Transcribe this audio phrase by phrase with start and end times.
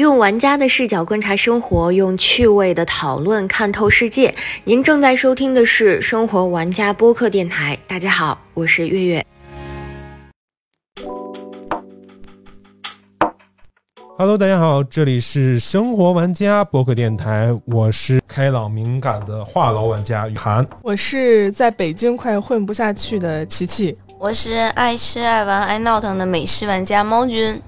[0.00, 4.34] 用玩家的视角观察生活，用趣味的讨论看透世界。
[4.64, 7.78] 您正在收听的是生活玩家播客电台。
[7.86, 9.26] 大家好，我是月月。
[14.16, 20.66] Hello，大家好，这里是生活玩家播客电台，我是开朗敏感的话痨玩家雨涵。
[20.80, 27.60] 我是在北京快混不下去的琪琪，我是爱吃爱玩爱闹腾的美食玩家猫君。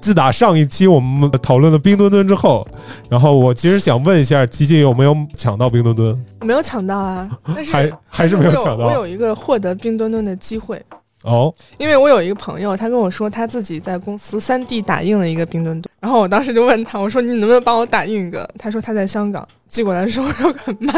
[0.00, 2.66] 自打上一期我们讨论了冰墩墩之后，
[3.08, 6.24] 然后我其实想问一下，吉吉有没有抢到冰墩墩？
[6.40, 10.80] 没有抢到啊， 但是还还是没有抢到我有一个获得冰墩墩的机会，
[11.24, 18.48] 哦，因为我有一个朋友，他跟我说他自己在公司三 D 打印了一个冰墩墩，然后我当时就问他，我说你能不能帮我打印一个？
[18.58, 20.94] 他说他在香港寄过来的时候又很慢，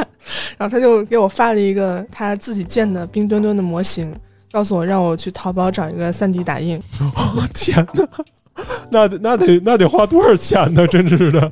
[0.56, 4.14] 然后他就给我发了一个他自己建的冰墩墩的模型，
[4.53, 6.80] 告诉我让我去淘宝找一个三 D 打印。
[7.53, 8.09] 天哪！
[8.91, 10.87] 那得那得那得花多少钱呢？
[10.88, 11.51] 真是的。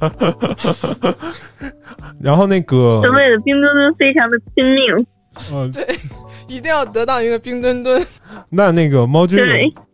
[2.20, 5.06] 然后那个，为了冰墩墩非常的拼命。
[5.52, 5.86] 嗯，对，
[6.48, 8.04] 一定要得到一个冰墩墩。
[8.50, 9.38] 那那个猫君，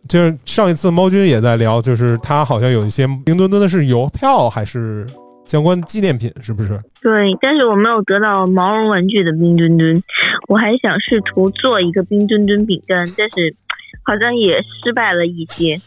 [0.08, 5.06] 就是上一次猫君也在聊，就是他好像有一些冰墩墩的是邮票还是
[5.44, 6.80] 相关纪念品，是不是？
[7.02, 10.02] 对，但是我没有得到毛绒玩具的冰墩墩，
[10.48, 13.54] 我还想试图做一个冰墩墩饼干，但是
[14.02, 15.80] 好像也失败了一些。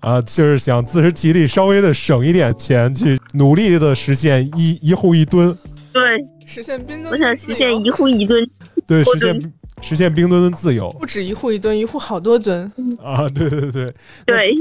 [0.00, 5.56] 啊，就是想自食其力，稍微的省一点钱，去努力的实现一一户一吨，
[5.92, 6.02] 对，
[6.46, 8.48] 实现冰墩我墩我想实现一户一吨。
[8.86, 12.70] 对，实现实现冰墩墩自由不止一户一吨，一户好多吨。
[13.02, 13.28] 啊！
[13.28, 13.94] 对对对。
[14.24, 14.54] 对，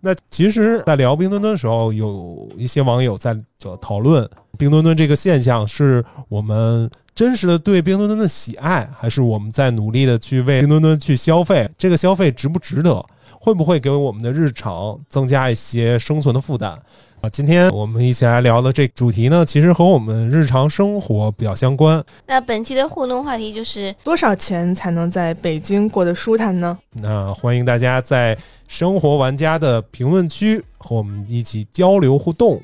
[0.00, 11.68] 那其实，在聊冰墩墩的时候，有一些网友在就讨论冰墩墩这个现象，是我们真实的对冰墩墩的喜爱，还是我们在努力的去为冰墩墩去消费？
[11.76, 13.04] 这个消费值不值得？
[13.42, 16.78] 会不会给我们的日常增加一些生存的负担？
[17.22, 22.04] 啊，今天我们一起来聊的这主题呢，其实和我们日常生活比较相关。
[22.26, 26.78] 那本期的互动话题就是多少钱才能在北京过得舒坦呢？
[26.92, 28.36] 那欢迎大家在
[28.68, 32.60] 生活玩家的评论区和我们一起交流互动。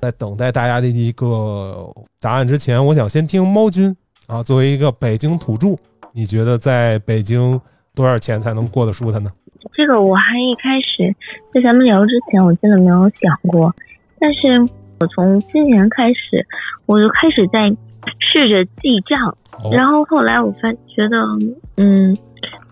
[0.00, 3.94] 在等待大家的一个答案之前我想先听猫君
[4.26, 5.68] 啊作为一个北京土著
[6.12, 7.60] 你觉得在北京
[7.94, 9.30] 多少钱才能过得舒坦呢？
[9.72, 11.14] 这个我还一开始
[11.52, 13.74] 在咱们聊之前我真的没有想过
[14.18, 14.60] 但是
[15.00, 16.46] 我从今年开始
[16.86, 17.64] 我就开始在
[18.18, 19.36] 试着记账。
[19.70, 21.18] 然后后来我发觉得
[21.76, 22.16] 嗯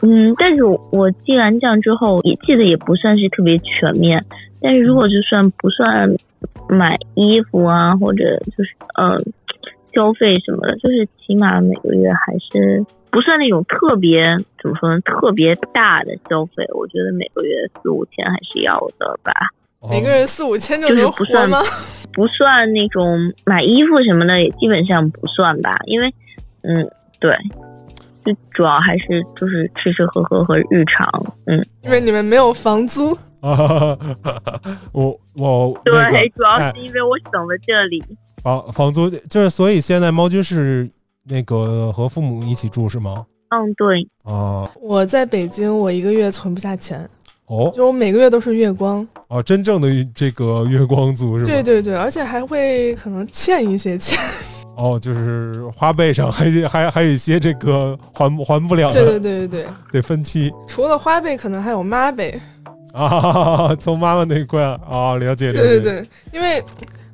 [0.03, 4.25] 嗯，但是我我记完账之后，也记得也不算是特别全面。
[4.61, 6.11] 但是如果就算不算
[6.69, 9.19] 买衣服啊，或者就是呃
[9.93, 16.67] 消费什么的，就是起码每个月还是不算那种特别怎么说呢，特别大的消费。
[16.75, 19.33] 我觉得每个月四五千还是要的吧。
[19.81, 21.61] 哦每个人四五千就就是能活不算吗？
[22.12, 26.12] 不算那种买衣服什么的，也基本上不算吧，因为，
[26.62, 26.91] 嗯，
[27.21, 27.33] 对，
[28.34, 31.09] 就主要还是就是吃吃喝喝和日常，
[31.47, 33.16] 嗯，因为你们没有房租。
[33.41, 33.97] 啊，
[34.93, 38.03] 我 我那对，个主要哎是因为我省了这里，
[38.43, 40.91] 房房租就是，所以现在猫君是
[41.25, 43.25] 那个和父母一起住是吗？
[43.50, 47.09] 嗯，对，啊我在北京，我一个月存不下钱，
[47.47, 49.06] 哦就我每个月都是月光。
[49.28, 51.50] 哦，真正的这个月光族是吧？
[51.50, 54.19] 对对对，而且还会可能欠一些钱。
[54.78, 62.41] 哦，就是花呗上 还还还有一些这个还还不了的，对对对对对，得分期除了花呗，可能还有妈呗。
[62.93, 65.61] 啊， 从妈妈那一块啊，了解了解。
[65.61, 66.62] 对对对，因为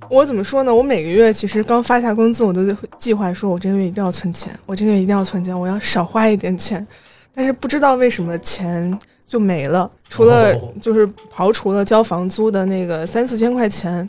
[0.08, 0.74] 我怎么说呢？
[0.74, 6.86] 我每个月其实刚发下工资，我都会计划说，我这个月一定要存钱，我这个月一定要存钱，我要少花一点钱。
[7.34, 14.08] 但是不知道为什么钱就没了，除了哦 就是刨除了交房租的那个三四千块钱，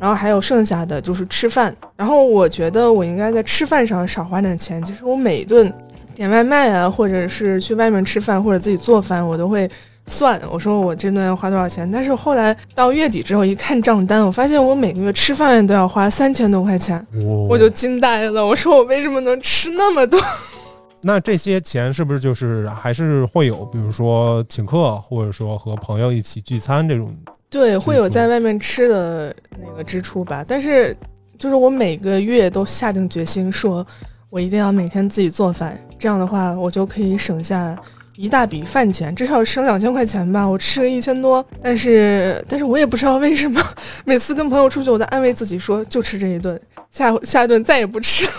[0.00, 1.74] 然后还有剩下的就是吃饭。
[1.96, 4.82] 然后我觉得我应该在吃饭上少花点钱。
[4.84, 5.72] 其实我每一顿
[6.14, 9.68] 点外卖啊，或者是去外面吃饭，或者自己做饭，我都会
[10.06, 11.90] 算，我说我这顿要花多少钱。
[11.90, 18.44] 但是后来到月底之后一看账单，我发现我每个月吃饭都要花三千多块钱，我我就惊呆了。
[18.44, 20.20] 我说我为什么能吃那么多？
[21.06, 27.14] 那这些钱是不是就是还是会有，比如说请客，或者说和朋友一起聚餐这种？
[27.54, 30.44] 对，会有在外面吃的那个支出吧。
[30.46, 30.94] 但是
[31.38, 33.86] 就是我每个月都下定决心说，
[34.28, 37.80] 我一定要每天自己做饭，这样的话我就可以省下
[38.16, 40.46] 一大笔饭钱，至少省两千块钱吧。
[40.46, 43.60] 我吃个一千多，但是但是我也不知道为什么，
[44.04, 48.24] 每次跟朋友出去，我都安慰自己说就吃这一顿，下下一顿再也不吃。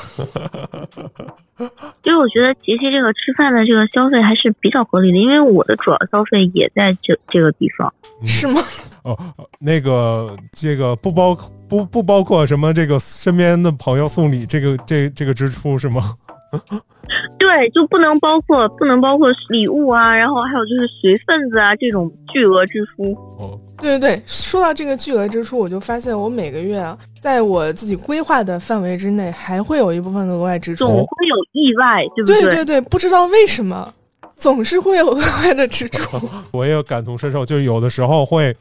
[2.03, 7.93] 因为我觉得琪琪这个吃饭的这个消费还是比较合理的，因为我的主要消费也在这这个地方。
[8.21, 8.61] 嗯是吗？
[9.03, 9.17] 哦，
[9.59, 11.37] 那个这个不包
[11.67, 16.13] 不不包括什么这个身边的朋友送礼这个这这个支出是吗？
[17.37, 23.11] 对，就不能包括不能包括礼物啊，然后还有就是随份子啊这种巨额支出。
[23.37, 30.85] 哦，对对对，说到这个巨额支出，我就发现我每个月啊，在我自己规划的范围之内，还会有一部分的额外支出。
[30.85, 33.93] 总会有意外，对不对对对，不知道为什么，
[34.37, 36.29] 总是会有额外的支出。
[36.51, 38.55] 我也有感同身受，就有的时候会，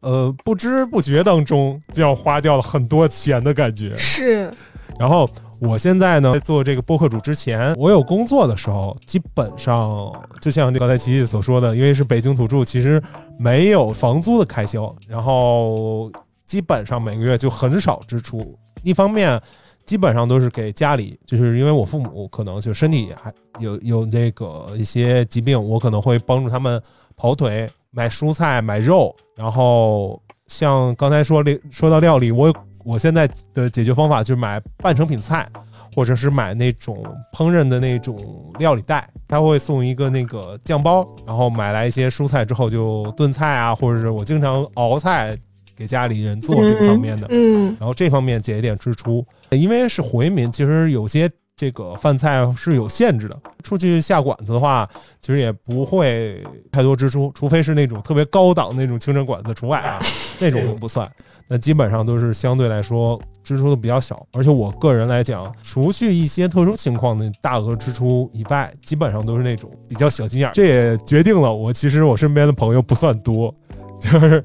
[0.00, 3.96] 呃，不知不觉当中就要花掉了很多钱的感觉。
[3.96, 4.50] 是，
[4.98, 5.28] 然后
[5.60, 13.02] 我现在呢，在做这个播客主之前，我有工作的时候，基本上就像刚才琪琪所说的，因为是北京土著，其实
[13.38, 16.10] 没有房租的开销，然后
[16.46, 18.56] 基本上每个月就很少支出。
[18.82, 19.40] 一方面，
[19.86, 26.80] 基本上都是给家里，就是因为我父母可能就身体还有有这个一些疾病，我可能会帮助他们
[27.16, 32.52] 跑腿、买蔬菜、买肉，然后像刚才说料说到料理，我
[32.86, 35.48] 我现在的解决方法就是买半成品菜，
[35.92, 38.16] 或者是买那种烹饪的那种
[38.60, 45.36] 料理袋，他会送一个那个酱包，然后买来一些蔬菜之后就炖菜啊，或者是我经常熬菜
[45.76, 53.40] 给家里人做这个方面的，嗯，然后这方面减一点支出，因为是回民，其实有些这个饭菜是有限制的。
[53.62, 54.86] 出去下馆子的话，
[55.22, 59.98] 其实也不会太多支出，除非是那种特别高档那种清真馆子除外啊，
[60.38, 61.10] 那种不算。
[61.48, 70.52] 那基本上都是相对来说支出的比较小，而且我个人来讲，除去一些特殊情况的大额支出以外，基本上都是那种比较小心眼儿。
[70.52, 73.54] 这也决定了我其实我身边的朋友不算多，
[73.98, 74.42] 就是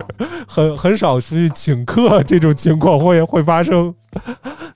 [0.48, 3.94] 很很少出去请客这种情况会会发生，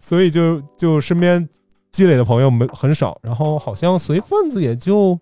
[0.02, 1.48] 所以就就身边
[1.96, 5.18] 积累的朋友没很少，然后好像随份子也就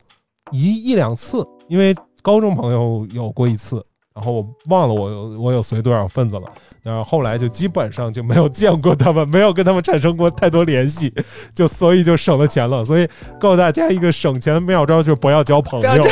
[0.51, 3.85] 一一两次，因为高中朋友有过一次，
[4.15, 11.13] 然后我忘了我有我有随多少份子了，然后后来就基本上就没有见过他们，没有跟他们产生过太多联系，
[11.53, 12.83] 就所以就省了钱了。
[12.83, 13.07] 所以
[13.39, 16.09] 告诉大家一个省钱的妙招，就是不要交朋友不要交。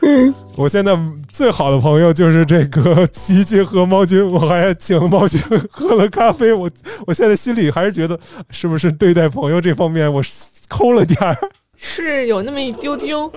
[0.00, 0.98] 嗯， 我现在
[1.38, 5.40] 最好的朋友就是这个琪琪和猫君，我还请了猫君
[5.70, 6.52] 喝了咖啡。
[6.52, 6.68] 我
[7.06, 8.18] 我现在心里还是觉得，
[8.50, 10.20] 是不是对待朋友这方面我
[10.68, 11.36] 抠了点儿？
[11.76, 13.32] 是有那么一丢丢。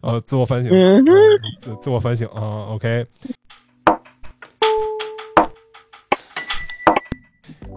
[0.00, 0.70] 呃， 自我反省，
[1.60, 2.70] 自自我反省啊。
[2.70, 3.04] OK，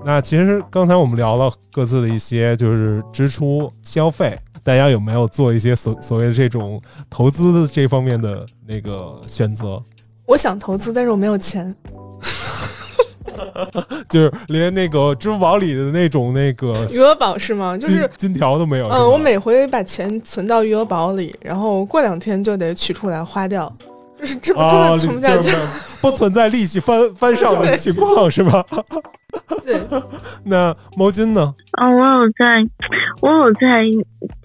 [0.05, 4.37] 那其实刚才我们聊了各自的一些就是支出消费，
[4.67, 9.81] 大家有没有做一些所所谓的这种投资的这方面的那个选择？
[10.25, 11.73] 我想投资，但是我没有钱。
[14.09, 17.77] 就是连那个支付宝里的那种那个余额宝是吗？
[17.77, 18.89] 就是金金条都没有。
[18.89, 23.73] 嗯，我每回把钱存到余额宝里，然后过两天就得取出来花掉，
[24.19, 25.49] 就是这么根啊，本存不下去。
[26.01, 28.65] 就是不存在利息翻翻上的情况是吧？
[29.63, 29.79] 对，
[30.45, 31.53] 那毛巾呢？
[31.73, 32.65] 啊，我有在，
[33.21, 33.83] 我有在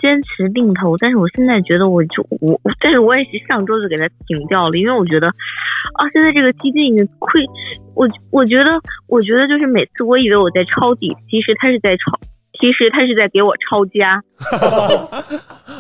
[0.01, 7.41] 坚持定投，但是我现在觉得我就我，但是我也是上周就给它停掉了，因为我觉得啊，现在这个基金已经亏，
[7.95, 8.73] 我我觉得
[9.07, 12.19] 我觉得就是每次我以为我在抄底，其实它是在抄，
[12.61, 14.23] 其实他是在给我抄家。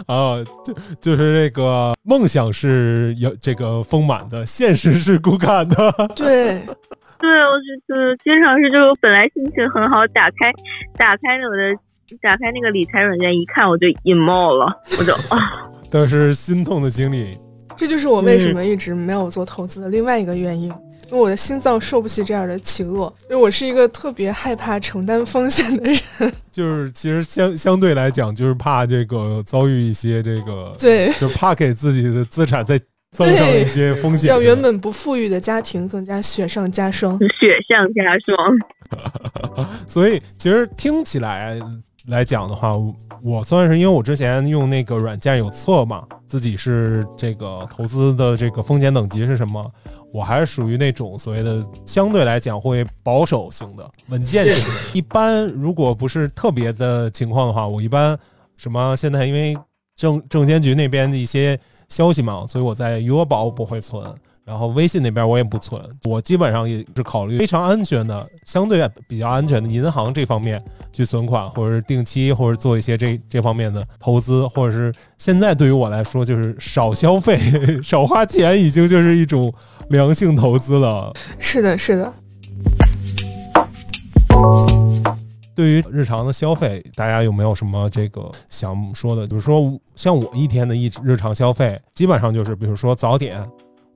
[0.06, 5.92] 啊， 就就是这个梦想是有这个丰满的，现实是骨感的。
[6.16, 6.60] 对，
[7.20, 10.52] 对，我就就经常是就是我本来心情很好，打开
[10.96, 11.74] 打开我的
[12.20, 17.36] 打开那个理财软件一看，我就 emo 了，我就 啊，都是心痛的经历。
[17.76, 20.72] 这就是我为什么一直没有做投资的另外一个原因，
[21.12, 26.32] 因为我的心脏受不起这样的起落，因为我是一个特别害怕承担风险的人。
[26.50, 32.80] 就是其实相相对来讲，就是怕这个遭遇一些这个， 对，就怕给自己的资产再
[33.14, 34.30] 增上一些风险。
[34.30, 37.18] 让原本不富裕的家庭更加雪上加霜。
[37.18, 39.66] 雪上加霜。
[39.86, 41.60] 所以其实听起来
[42.08, 42.72] 来讲的话，
[43.22, 49.70] 我算是因为我之前用那个软件有测嘛，自己是这个投资的这个风险等级是什么，
[50.12, 54.80] 我还是属于那种所谓的相对来讲会保守型的、稳健型的。
[54.92, 58.18] 一般如果不是特别的情况的话，我一般
[58.56, 59.56] 什么现在因为
[59.96, 64.04] 证证监局那边的一些消息嘛，所以我在余额宝不会存。
[64.44, 77.38] 然后微信那边我也不存，我基本上也是考虑非常安全的、相对比较安全的银行这方面去存款，或者是定期，或者做一些这这方面的投资，或者是现在对于我来说就是少消费、
[77.82, 79.52] 少花钱，已经就是一种
[79.90, 81.12] 良性投资了。
[81.38, 82.12] 是的，是的，
[85.54, 89.24] 对于日常的消费，大家有没有什么这个想说的？
[89.28, 93.46] 比如说，像我一天的一日常消费，基本上就是，比如说早点，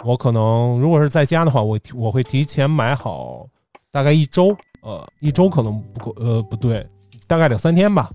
[0.07, 3.45] 我可能如果是在家的话，我我会提前买好，
[3.91, 6.87] 大概一周，呃，一周可能不够，呃，不对，
[7.27, 8.09] 大概两三天吧，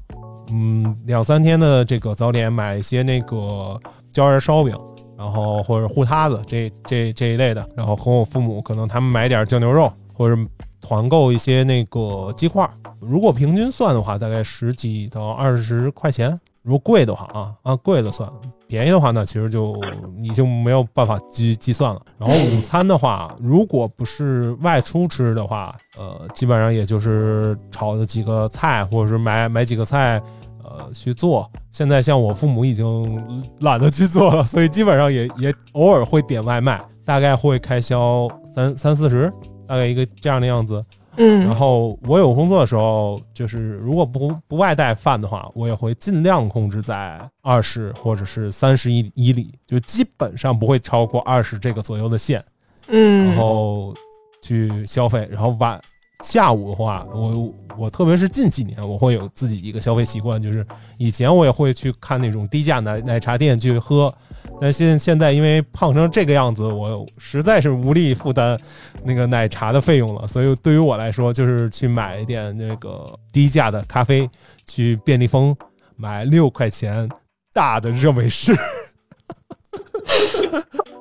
[0.51, 3.77] 嗯，两三天的这个早点，买一些那个
[4.13, 4.73] 椒盐烧饼，
[5.17, 10.41] 然后或者糊塌子这这这一类的，然后和我父母可能他们买点酱牛肉，或者
[10.79, 12.69] 团购一些那个鸡块。
[13.01, 16.39] 如果平均算的话，大概十几到二十块钱。
[16.63, 18.29] 如果贵的话啊，按贵的算；
[18.67, 19.75] 便宜的话那，其实就
[20.21, 21.99] 已经没有办法计计算了。
[22.19, 30.21] 然后午餐的话，如果不是外出吃的话，呃，基本上也就是炒的几个菜，或者是买买几个菜，
[30.63, 31.49] 呃，去做。
[31.71, 39.33] 现在像我父母已经懒得去做了，所以基本上也也偶尔会点外卖，大概会开销三三四十，
[39.67, 40.85] 大概一个这样的样子。
[41.17, 52.43] 嗯，然后我有工作的时候，就是如果不不外带饭的话，我也会尽量控制在二十或者是三十一以里，就基本上不会超过二十这个左右的线，
[52.87, 53.93] 嗯，然后
[54.41, 55.27] 去消费。
[55.29, 55.79] 然后晚
[56.23, 60.65] 下午的话，我我特别是近几年，我会有自己一个消费习惯，就是
[60.97, 64.13] 以前我也会去看那种低价奶奶茶店去喝，
[64.61, 68.55] 但现现在因为胖成这个样子，我实在是无力负担
[69.03, 73.03] 那个奶茶的费用了，所以对于我来说，就是去买一点那个
[73.33, 74.29] 低价的咖啡，
[74.67, 75.57] 去便利蜂
[75.95, 77.09] 买六块钱
[77.51, 78.53] 大的热美式。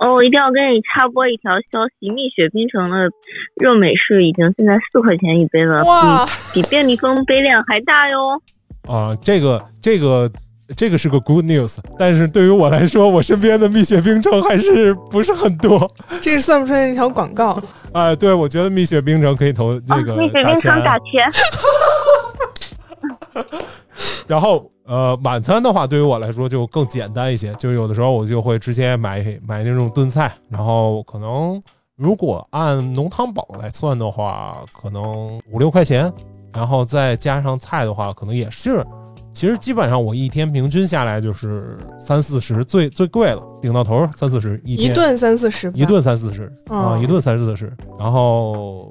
[0.00, 3.10] 哦，我一定要跟你插播一条消息：蜜雪冰城的
[3.56, 5.84] 热美式已经现在四块钱一杯了，
[6.54, 8.40] 比比便利蜂杯量还大哟。
[8.88, 10.32] 啊，这个这个
[10.76, 15.90] 这个是个 good news，但是对于我来说，我身边的蜜雪冰城还是不是很多。
[16.20, 17.60] 这个算不算一条广告？
[17.92, 21.30] 哎，对，我觉得蜜雪冰城可以投这个啊、 蜜雪冰城打钱。
[24.26, 31.60] 然后呃，晚餐的话，对于我来说就更简单一些，就是有的时候我就会直接买买那种炖菜，然后可能
[31.96, 36.12] 如果按浓汤宝来算的话，可能五六块钱，
[36.52, 38.84] 然后再加上菜的话，可能也是。
[39.32, 44.90] 其实基本上我一天平均下来就是三四十，最最贵了，顶到头三四十一天。
[44.90, 48.90] 一顿三四十，一顿三四十啊，哦一顿三四十，然后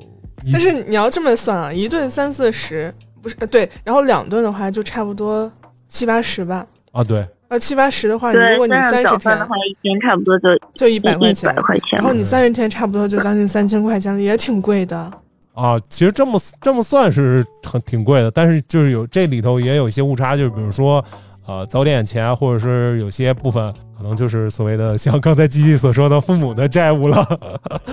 [0.51, 5.51] 但是你要这么算啊，一顿三四十，不是呃对，然后两顿的话就差不多
[5.87, 6.65] 七八十吧。
[6.91, 11.51] 啊对，呃，七八十的话，你如果，你三十天的话，一天差不多就就一一百块钱。
[11.51, 11.99] 一百，块钱。
[11.99, 12.03] 然。
[12.03, 15.11] 后你三十天差不多就将近三千块钱了，也挺贵的。
[15.59, 21.03] 啊，其实这么这么算是很挺贵的，但是就是有这里头也有一些误差，就是比如说，
[21.45, 27.39] 呃，早点钱或者是有些部分可能就是所谓的像刚才机器所说的父母的债务了。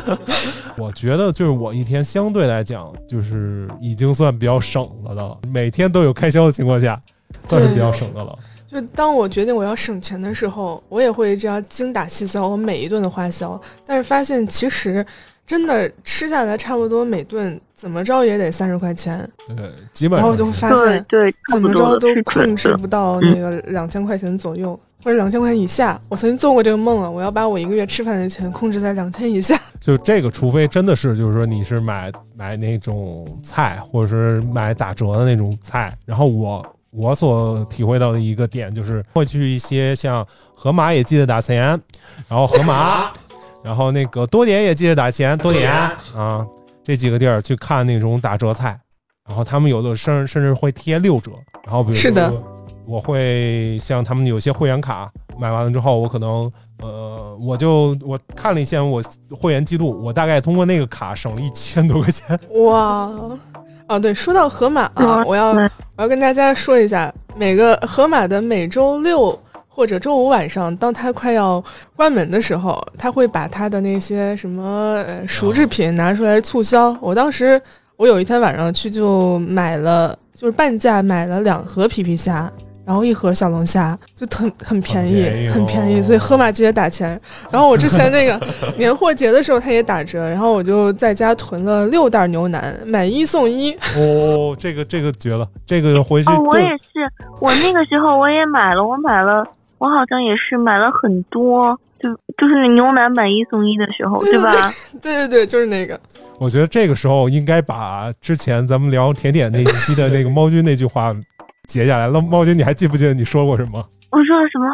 [0.78, 7.00] 我觉得就是我一天相对来讲就是已经算比较省了的，每天都有开销的情况下，
[7.48, 8.38] 算是比较省的了。
[8.68, 15.04] 就当我决定我要省钱的时候，我也会这样精打细算我每一顿的花销，但是发现其实
[15.46, 19.56] 真的吃下来差不多每顿怎么着也得三十块钱，对，
[19.92, 22.08] 基本然后上我就会发现对，差怎么着都。
[22.24, 26.00] 控制不到那个两千块钱左右，或者两千块钱以下。
[26.08, 29.58] 我曾经做过这个梦啊，我要把我一个月吃饭的钱控制在两千以下。
[29.80, 41.80] 就这个，除非真的是，就是说你是买买那种菜，或者是买打折的那种菜，然后我我所体会到的一个点就是会去一些像盒马也记得打钱，
[42.28, 43.12] 然后盒马，
[43.66, 45.72] 然后那个多点也记得打钱， 多点
[46.14, 46.46] 啊
[46.84, 48.78] 这几个地儿去看那种打折菜，
[49.28, 51.32] 然后他们有的甚甚至会贴六折，
[51.64, 52.30] 然后比如是的。
[52.30, 52.40] 说
[52.86, 56.48] 我会像他们有些会员卡买完了之后，我可能
[56.80, 59.02] 呃，我就我看了一下我
[59.36, 62.38] 会员记录，我大概通过那个卡省了一千多块钱。
[62.68, 63.10] 哇，
[63.88, 69.36] 啊对，说到盒马啊，嗯我要我要跟大家说一下，每个盒马的每周六
[69.76, 71.62] 或者周五晚上，当他快要
[71.94, 74.64] 关门的时候，他会把他的那些什么
[75.06, 76.96] 呃熟制品拿出来促销。
[76.98, 77.60] 我当时
[77.98, 82.50] 我有一天晚上去就买了，就是半价买了两盒皮皮虾。
[82.86, 87.20] 然后一盒小龙虾就很很便宜，很便宜很便宜，哦所以盒马记得打钱。
[87.50, 88.40] 然后我之前那个
[88.78, 93.72] 年货节的时候，他也打折，然后我就在家囤了六袋牛腩，买一送一。
[93.96, 99.44] 哦，这个这个绝了，这个回去哦，我也是，我那个时候我也买了，我买了
[99.78, 104.72] 我好像也是买了很多，就就是牛奶买一送一的时候，对对吧？
[105.02, 105.98] 对对对，就是那个。
[106.38, 111.14] 我觉得这个时候应该把之前咱们聊甜点那一期的那个猫君那句话
[111.66, 112.20] 截下来了。
[112.20, 113.82] 猫君，你还记不记得你说过什么？
[114.10, 114.66] 我说了什么？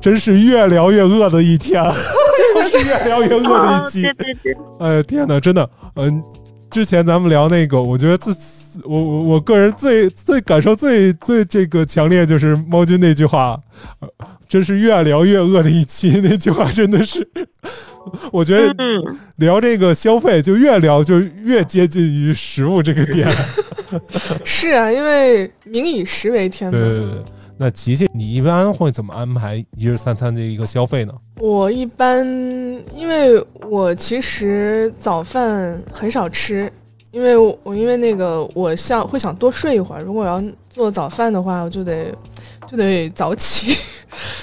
[0.00, 1.82] 真是越聊越饿的一天，
[2.54, 4.02] 真是越聊越饿的哦一，期。
[4.02, 6.22] 对对对，哎呀天哪，真的，嗯、
[6.70, 8.32] 之前咱们聊那个，我觉得最
[8.84, 13.58] 我我我个人最最感受最最这个强烈就是猫君那句话，
[13.98, 14.08] 呃
[14.48, 16.20] 真是越聊越饿的一期。
[16.22, 17.28] 那句话真的是，
[18.32, 23.28] 我觉得嗯，聊这个消费就越聊就越接近于食物这个点。
[24.44, 26.78] 是啊，因为民以食为天嘛。
[26.78, 27.22] 对对对。
[27.60, 31.12] 那琪琪，你一般会怎么安排一日三餐的一个消费呢？
[31.40, 32.24] 我一般，
[32.94, 36.72] 因为我其实早饭很少吃，
[37.10, 40.40] 因为我我因为那个我想会想多睡一会儿，如果要
[40.70, 42.14] 做早饭的话，我就得
[42.70, 43.76] 就得早起，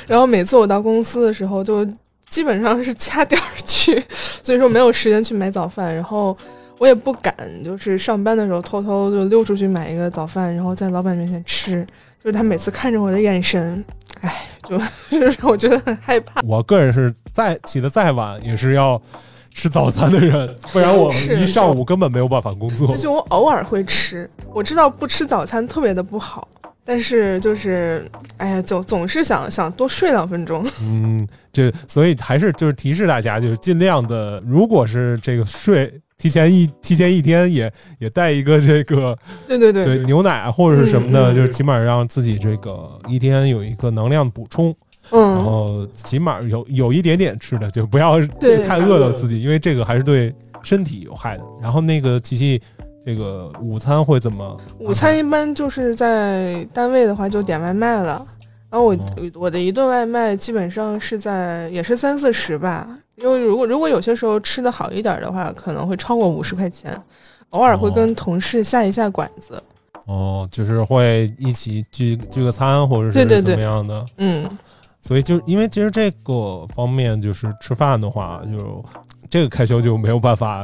[0.08, 1.86] 然后每次我到公司的时候就
[2.30, 4.04] 基本上是掐点儿去，
[4.44, 6.36] 所以说没有时间去买早饭，然后
[6.80, 11.86] 我也不敢就是上班的时候偷偷就溜出去买一个早饭，然后在老板面前吃，
[12.24, 13.86] 就是他每次看着我的眼神，
[14.22, 14.78] 哎，就
[15.12, 16.42] 就是我觉得很害怕。
[16.48, 19.02] 我个人是再起得再晚也是要
[19.54, 22.98] 吃早餐的人，不然我是一上午根本没有办法工作而。
[22.98, 26.46] 且我偶尔会吃，我知道不吃早餐特别的不好，
[26.86, 30.64] 但是就是，哎呀，总总是想想多睡两分钟。
[30.82, 44.74] 嗯，这所以还是就是提示大家，就是尽量的，如果是这个睡提前一提前一天也也带一个这个对对对对牛奶或者是什么的，就是起码让自己这个一天有一个能量补充，
[45.10, 48.20] 嗯然嗯，后起码有有一点点吃的，就不要
[48.68, 51.44] 太饿到自己，因为这个还是对身体有害的。
[51.62, 52.62] 然后那个琪琪，
[53.06, 54.58] 这个午餐会怎么？
[54.80, 58.26] 午餐一般就是在单位的话就点外卖了，
[58.70, 59.00] 然后我、哦
[59.36, 67.00] 我的一顿外卖基本上是在也是三四十吧，因为如果如果有些时候吃的好一点的话，可能会超过五十块钱，
[67.52, 69.62] 偶尔会哦跟同事下一下馆子。
[70.06, 74.06] 哦，就是会一起聚聚个餐，或者是怎对对对么样的？
[74.18, 74.50] 嗯，
[75.02, 78.84] 所以就因为其实这个方面，就是吃饭的话，就
[79.36, 80.64] 这个开销就没有办法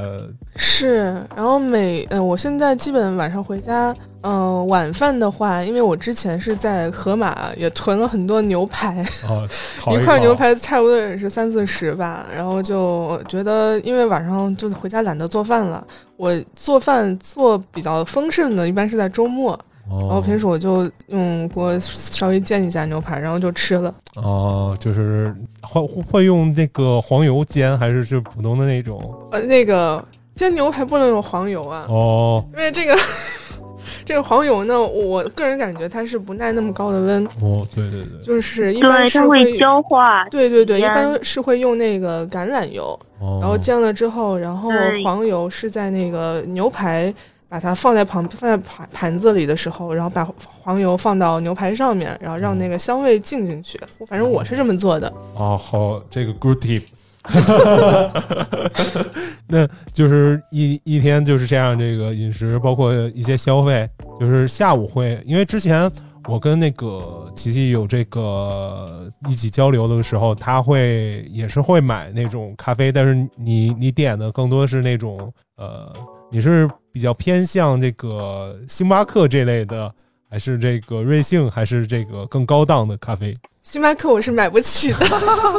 [0.55, 0.97] 是，
[1.35, 9.05] 然后每嗯、我现在基本晚上回家，嗯、晚饭的话，因为我之前是在盒马也囤了很多牛排，
[9.91, 19.59] 一块牛排差不多也是三四十吧，然后就觉得因为晚上就回家懒得做饭了，我做饭做比较丰盛的，一般是在周末，
[19.99, 23.93] 然后哦平时我就用锅稍微煎一下牛排，然后就吃了。
[24.15, 29.13] 哦，就是会会用那个黄油煎，还是就普通的那种？
[29.31, 30.03] 呃，那个
[30.35, 32.95] 煎牛排不能用黄油啊，哦因为这个
[34.05, 40.23] 这个黄油呢，我个人感觉它是不耐那么高的温，哦，对对对，就是一般对，是它会焦化。
[40.29, 44.69] 对对对，一般是会用那个橄榄油，哦然后煎了之后，然后
[45.03, 47.13] 黄油是在那个牛排
[47.51, 50.25] 把它放在旁放在盘盘子里的时候，然后把
[50.63, 53.77] 黄油放到牛排上面，然后让那个香味进进去。
[53.97, 55.11] 我反正我是这么做的。
[55.35, 56.83] 哦，好，这个 good tip。
[59.49, 65.91] 那就是一一天就是这样，这个饮食包括一些消费，就是下午会，因为之前
[66.29, 75.91] 我跟那个琪琪有这个一起交流的时候，他会也是会买那种咖啡，但是你你点的更多是那种呃，
[76.31, 79.93] 你是比较偏向这个星巴克这类的，
[80.29, 83.33] 还是这个瑞幸，还是这个更高档的咖啡？
[83.63, 84.99] 星巴克我是买不起的，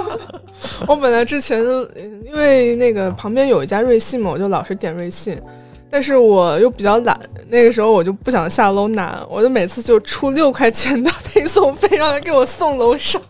[0.87, 5.41] 我本来之前嗯因为那个旁边有一家瑞幸嘛，我就老是点瑞幸，
[5.89, 7.19] 但是我又比较懒，
[7.49, 13.23] 那个时候我就不想下楼拿，我就每次就出六块钱的配送费，让他给我送楼上。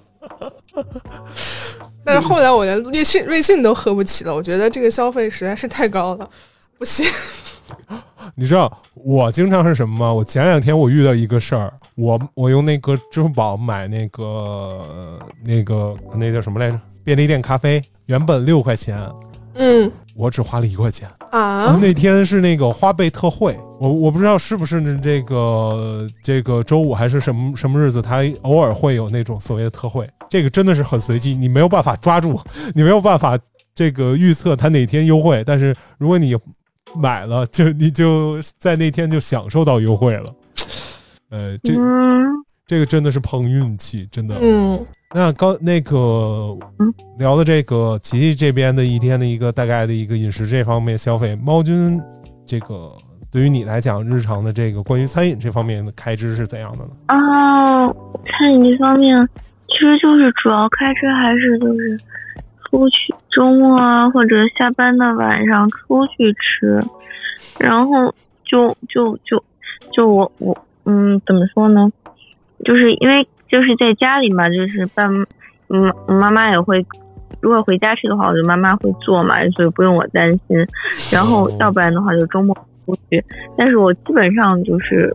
[2.04, 6.28] 但是后来我连瑞幸瑞幸都喝不起了，我觉得这个消费实在是太高了，
[6.78, 7.06] 不行。
[8.34, 10.12] 你知道我经常是什么吗？
[10.12, 16.80] 我前两天我遇到一个事儿，我我用那个支付宝买那个呃那个那叫什么来着？
[17.04, 18.98] 便利店咖啡，原本六块钱，
[19.54, 21.08] 嗯我只花了一块钱。
[21.30, 30.08] 啊，那天是那个花呗特惠，我我不知道是不是这个这个周五还是什么什么日子，它偶尔会有那种所谓的特惠。
[30.28, 32.38] 这个真的是很随机，你没有办法抓住，
[32.74, 33.38] 你没有办法
[33.74, 35.42] 这个预测它哪天优惠。
[35.46, 36.36] 但是如果你
[36.94, 40.34] 买了，就你就在那天就享受到优惠了。
[41.30, 42.26] 呃，这嗯，
[42.66, 44.36] 这个真的是碰运气，真的。
[44.40, 52.00] 嗯那刚那个嗯聊的这个琪琪这边的一天的一个大概的一个饮食这方面消费，猫君
[52.46, 52.90] 这个
[53.30, 56.90] 对于你来讲，日常的这个关于餐饮这方面的开支是怎样的呢？
[57.08, 57.86] 啊，
[58.24, 59.28] 餐饮这方面，
[59.68, 62.00] 其实就是主要开支还是就是
[62.72, 66.80] 出去周末啊或者下班的晚上出去吃，
[67.60, 68.12] 然后
[68.44, 69.44] 就就就
[69.92, 70.56] 就我我
[70.86, 71.92] 嗯怎么说呢？
[72.64, 75.06] 就是因为就是在家里嘛，就是爸
[75.68, 76.84] 嗯妈妈也会，
[77.40, 80.66] 如果回家吃的话，我就妈妈会做嘛，所以不用我担心。
[81.12, 82.56] 然后哦要不然的话就周末
[82.86, 83.22] 出去，
[83.54, 85.14] 但是我基本上就是，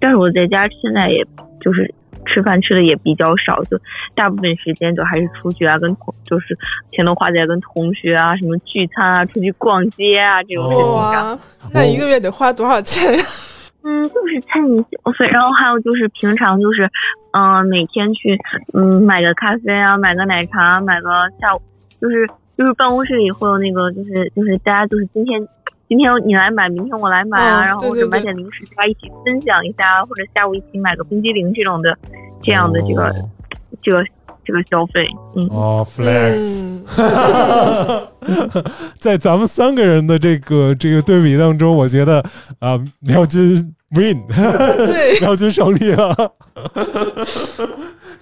[0.00, 1.22] 但是我在家现在也
[1.60, 1.92] 就是
[2.24, 3.78] 吃饭吃的也比较少，就
[4.14, 6.56] 大部分时间就还是出去啊，跟同就是
[6.92, 11.30] 钱都花在跟同学啊什么聚餐啊、出去逛街啊这种事情上。
[11.30, 11.38] 哇，
[11.72, 13.24] 那一个月得花多少钱呀？
[13.86, 16.88] 嗯，就是餐饮消费，然后还有就是平常就是，
[17.32, 18.38] 嗯、每天去
[18.72, 21.60] 嗯买个咖啡啊，买个奶茶，买个下午
[22.00, 25.38] 就是就是办公室里会有那个就是就是大家就是今天
[25.88, 31.96] 今天你来买，明天我来买啊，嗯然后或者买点零食，大家一起分享一下，或者下午一起买个冰激凌这种的，
[32.42, 33.30] 这样的这个、哦
[33.82, 34.04] 这个
[34.44, 35.46] 这个消费，嗯。
[35.50, 36.82] 哦，flex。
[38.20, 38.64] 嗯，
[38.98, 42.24] 在咱们三个人的这个这个对比当中，我觉得
[42.60, 46.14] 啊，廖军 win，对， 廖军胜利了。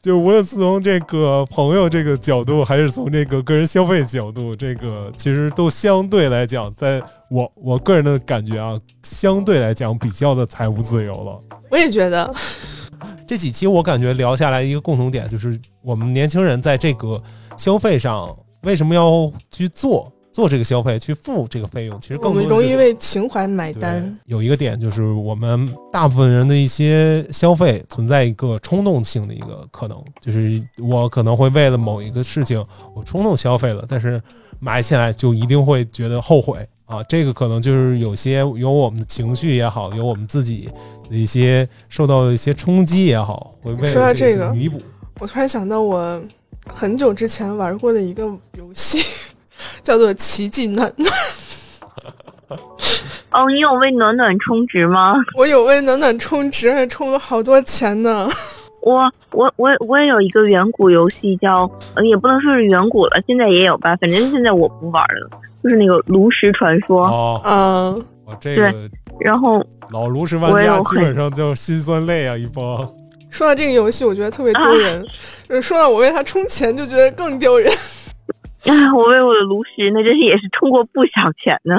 [0.02, 11.40] 就无论是从这个朋友这个角度，还是从这个个人消费角度，这个其实都相对来讲，在我我个人的感觉啊，相对来讲比较的财务自由了。
[11.70, 12.34] 我也觉得，
[13.28, 17.22] 这几期我感觉聊下来一个共同点，就是我们年轻人在这个
[17.56, 24.18] 消费上为什么要去做做这个消费，去付这个费用，其实更容易为情怀买单。
[24.24, 32.64] 有一个点就是我们大部分人的一些消费存在一个冲动性的一个可能，就是我可能会为了某一个事情
[32.94, 34.20] 我冲动消费了，但是
[34.58, 37.02] 买起来就一定会觉得后悔啊。
[37.04, 40.70] 这个可能就是有些有我们的情绪也好，有我们自己
[41.10, 44.80] 的一些受到的一些冲击也好，会为了这个弥补。
[45.20, 46.20] 我突然想到，我
[46.66, 48.24] 很久之前玩过的一个
[48.56, 48.98] 游戏，
[49.82, 51.10] 叫做《奇迹暖暖》。
[53.30, 55.14] 哦，你有为暖暖充值吗？
[55.38, 58.28] 我有为暖暖充值，还充了好多钱呢。
[58.82, 65.30] 我我我我也有一个远古游戏叫，呃，也不能说是远古了，现在也有吧，反正现在我不玩了，
[65.62, 67.06] 就是那个炉石传说。
[67.06, 68.74] 哦，嗯，我这个
[69.20, 72.86] 然后老炉石玩家基本上就心酸泪啊一帮。
[73.30, 75.06] 说到这个游戏，我觉得特别丢人。
[75.48, 77.72] 就是说到我为他充钱，就觉得更丢人。
[78.64, 81.76] 啊， 我为我的炉石那真是也是充过不少钱呢。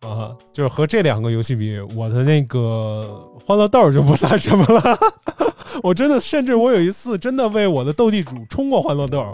[0.00, 4.98] 啊，就是和这两个游戏比，我的那个欢乐豆就不算什么了。
[5.82, 9.24] 我真的，甚至我有一次真的为我的斗地主充过欢乐豆，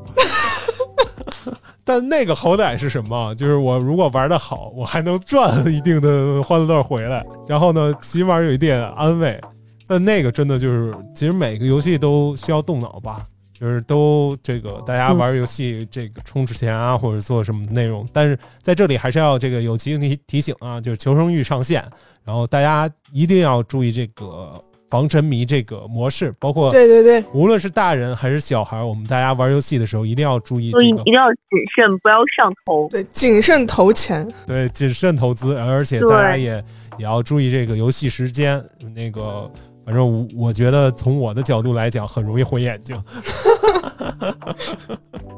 [1.84, 3.34] 但那个好歹是什么？
[3.34, 9.40] 就是我如果玩的好，我还能赚一定的欢乐豆回来，然后呢，起码有一点安慰。
[9.86, 13.24] 但那个真的就是，其实每个游戏都需要动脑吧。
[13.58, 21.84] 就是都这个大家玩游戏这个充值钱啊，或者做什么内容，但是在这里还是要这个友情提提醒啊，就是求生欲上线，
[22.24, 24.54] 然后大家一定要注意这个
[24.88, 32.88] 防沉迷这个模式，包括对对对，无论是大人还是小孩，我们大家玩游戏的时候一定要注意一定要谨慎，不要上头。
[32.90, 34.28] 对，谨慎投钱。
[34.46, 36.64] 对谨慎投资，而且大家也
[36.96, 39.50] 也要注意这个游戏时间，那个。
[39.88, 43.02] 反正我我觉得从我的角度来讲，很容易毁眼睛。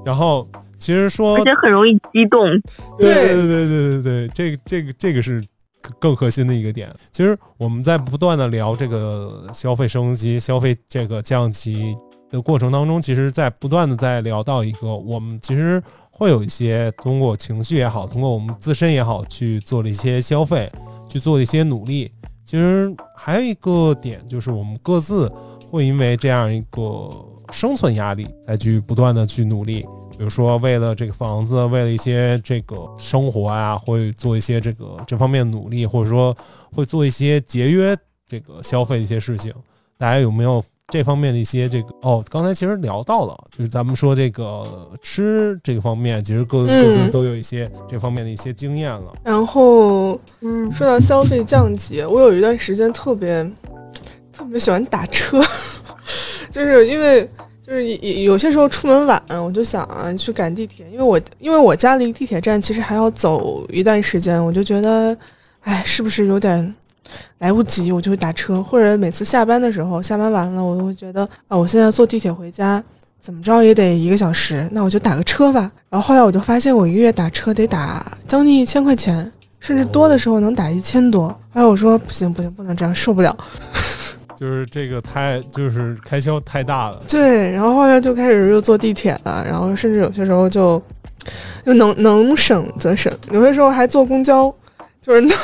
[0.04, 2.42] 然后其实说而且很容易激动。
[2.98, 5.40] 对对对对对对对，这个这个这个是
[6.00, 6.92] 更核心的一个点。
[7.12, 11.94] 其实我们在不断的聊这个消费升级、消费这个降级
[12.28, 20.68] 的过程当中，其实在不断的在聊到一个，我们其实会有一些通过情绪也好，通过我们自身也好去做了一些消费，
[21.08, 22.10] 去做了一些努力。
[22.50, 25.30] 其实还有一个点就是，我们各自
[25.70, 27.08] 会因为这样一个
[27.52, 29.86] 生存压力，再去不断的去努力。
[30.18, 36.36] 比如说，为了这个房子，为了一些这个生活啊，会做一些这个这方面努力，或者说
[36.72, 39.54] 会做一些节约这个消费的一些事情。
[39.96, 40.60] 大家有没有
[40.90, 41.88] 这方面的一些这个？
[42.02, 49.12] 哦，刚才其实聊到了，就是咱们说这个吃这个方面，其实各各自嗯都有一些这方面的一些经验了。
[49.24, 53.48] 然后嗯，说到消费降级，我有一段时间特别
[54.32, 55.40] 特别喜欢打车，
[56.50, 57.28] 就是因为
[57.62, 65.16] 就是有有些时候出门晚，我就想啊去赶地铁，因为我因为我家离地铁站其实还要走一段时间，我就觉得，
[65.60, 66.74] 哎，是不是有点
[67.38, 72.82] 来不及，我就会打车，或者每次下班的时候，下班完了，我就会觉得啊，我现在坐地铁回家。
[73.22, 75.70] 怎么着也得一个小时，那我就打个车吧。
[75.90, 81.28] 然后后来我就发现，我一个月打车得打将近一千块钱，甚至多的时候能打一千多。
[81.50, 83.36] 后来我说不行不行，不能这样，受不了。
[84.40, 87.02] 就是这个太就是开销太大了。
[87.06, 90.82] 对，然后后来就开始又坐地铁了，然后甚至有些时候就
[91.66, 94.50] 就能能省则省，有些时候还坐公交，
[95.02, 95.36] 就是能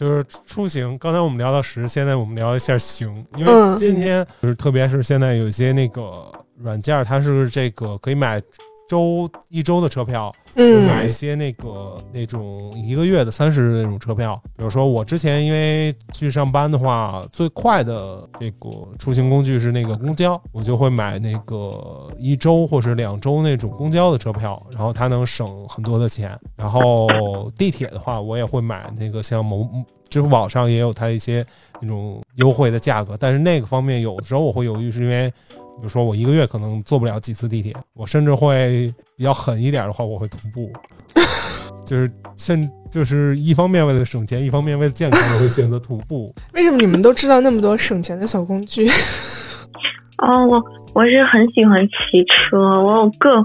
[0.00, 3.74] 就是出行，刚才我们聊到食，现在我们聊一下行，因嗯。
[3.74, 8.40] 为今天就是特别是现在有一些那个软件儿，它是这个可以买
[8.90, 14.34] 周一周的车票，嗯买一嗯些那个那种一个月的三十日那种车票。
[14.56, 26.36] 比如说我之前因为去上班的话，最快的这个出行工具是那个公交，我就会买那个一周或是两周那种公交的车票，然后它能省很多的钱。
[26.56, 27.08] 然后
[27.56, 29.68] 地铁的话，我也会买那个像某
[30.08, 31.46] 支付宝上也有它一些
[31.80, 35.32] 那种优惠的价格，但是那个方面有的时候我会犹豫，是因为。
[35.80, 40.70] 比如说我一个月可能坐不了几次地铁，我甚至会比较狠一点的话，我会徒步，
[41.86, 46.34] 就是甚就是一方面为了省钱，一方面为了健康，我会选择徒步。
[46.52, 48.86] 为什么你们都知道那么多省钱的小工具？
[50.18, 50.62] 哦，我
[50.92, 53.36] 我是很喜欢骑车，我有各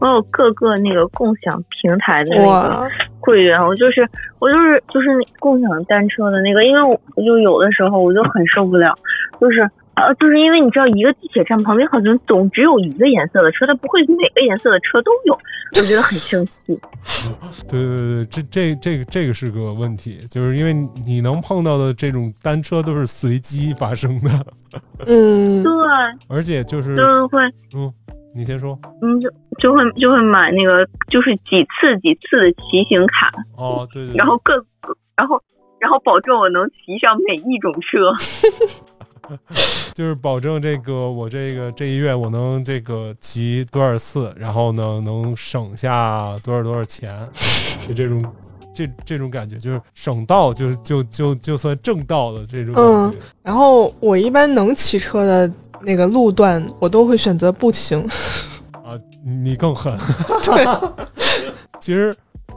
[0.00, 4.04] 我有各个那个共享平台的那个，会员，我就是
[4.40, 8.92] 我就是就是共享单车的那个，因为我我就有的时候我就很受不了，
[9.40, 15.38] 就是呃就是因为你知道一个地铁站旁边好像总只有一个颜色的车，它不会每个颜色的车都有，
[15.76, 16.78] 我觉得很生气。
[17.68, 20.74] 对对对，这这这个这个是个问题，就是因为
[21.06, 24.30] 你能碰到的这种单车都是随机发生的，
[25.06, 25.72] 嗯 对，
[26.28, 27.42] 而且就是就是会
[27.74, 27.92] 嗯，
[28.34, 34.54] 你先说嗯就就会就会买那个就是几次几次的骑行卡，哦，对对对，然后各
[35.16, 35.40] 然后
[35.78, 38.12] 然后保证我能骑上每一种车。
[39.94, 47.28] 就是保证这个我这个这一月我能这个骑多少次，然后呢能省下多少多少钱，
[47.86, 48.24] 就这种
[48.74, 53.18] 这这种感觉，就是省道就就就就算正道的这种感觉。
[53.42, 58.00] 然后我一般能骑车的那个路段，我都会选择步行。
[58.84, 59.96] 啊，你更狠。
[60.44, 60.66] 对，
[61.80, 62.14] 其实，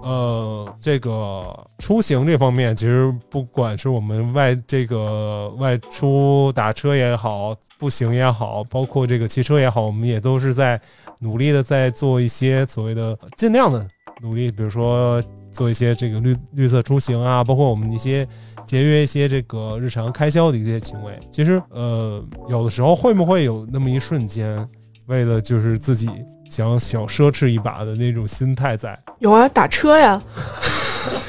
[0.08, 10.80] 呃，这个出行这方面，其实不管是我们外这个外出打车也好，步行也好，包括这个骑车也好，我们也都是在
[11.20, 13.86] 努力的在做一些所谓的尽量的
[14.22, 18.28] 努力，比如说做一些这个绿绿色出行啊，包括我们一些。
[18.67, 24.67] 节约一些这个日常开销的一些行为，其实呃，有的时候会不会有那么一瞬间，
[25.06, 26.10] 为了就是自己
[26.50, 30.22] 想小奢侈一把的那种心态在，有啊，打车呀，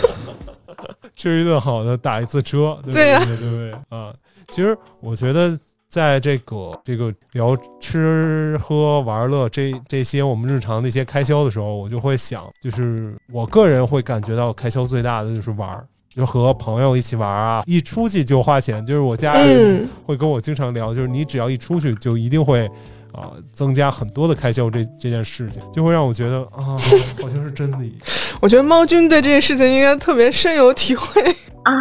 [1.15, 4.13] 吃一顿好的，打一次车，对对呀对对不对啊？
[4.49, 5.59] 其实我觉得，
[5.91, 15.87] 在这个这个聊吃喝玩乐这这些我们日常的一些开销的时候，我就会想，就是我个人会感觉到开销最大的就是玩儿。
[16.09, 18.85] 就和朋友一起玩啊，一出去就花钱。
[18.85, 22.69] 就是我家人嗯，会跟我经常聊，就是你只要一出去，就一定会
[23.12, 24.68] 啊、增加很多的开销。
[24.71, 26.77] 这这件事情就会让我觉得啊，
[27.21, 27.99] 好像是真的一样。
[28.40, 31.23] 我觉得猫君对这件事情应该特别深有体会。
[31.62, 31.73] 啊，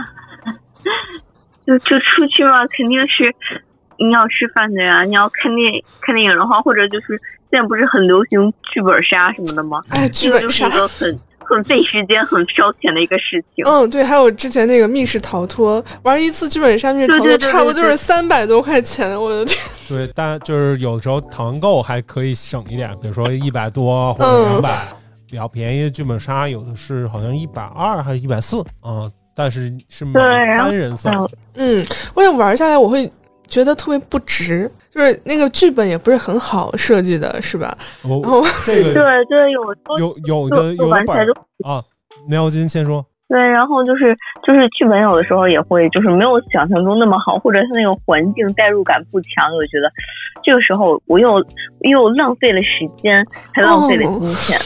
[1.65, 3.33] 就就出去嘛，肯定是
[3.97, 7.19] 你要吃饭的呀，你要看电看电影的话，或者就是
[7.51, 9.81] 现在不是很流行剧本杀什么的吗？
[9.89, 13.65] 哎，剧本杀这个就是一，个很很费时间、很烧钱的一个事情。
[13.65, 19.57] 嗯，对，还有之前那个密室逃脱，玩一次剧本杀密室逃脱，差不多就是对三百多块钱，我的天！
[19.87, 24.87] 对，但就是有的时候团购还可以省一点，比如说一百多或者嗯两百、
[25.29, 30.19] 比较便宜的剧本杀，有的是好像一百二还是一百四嗯，但是是买
[30.57, 31.15] 单人算。
[31.55, 33.09] 嗯，我想玩下来，我会
[33.47, 37.77] 觉得特别不值，就是那个剧本也不是很好设计的，是吧？
[38.03, 39.63] 哦、然后这个对对，有
[39.97, 41.33] 有有的有的
[41.63, 41.83] 啊，
[42.27, 43.05] 苗金先说。
[43.29, 49.91] 对，然后就是就是剧本有的时候也会就是没有想象中那么好，或者它那个环境代入感不强，我就觉得
[50.41, 51.45] 这个时候我又
[51.81, 54.57] 又浪费了时间，还浪费了金钱。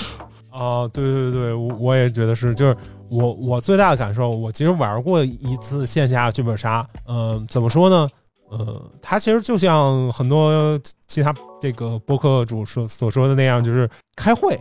[0.51, 2.77] 啊，对对对，我我也觉得是，就是
[3.09, 8.07] 我我最大的感受，我其实玩过一次线下剧本杀，嗯、怎么说呢？
[8.51, 14.59] 呃，它其实就像很多其他这个播客主说所说的那样，就是开会，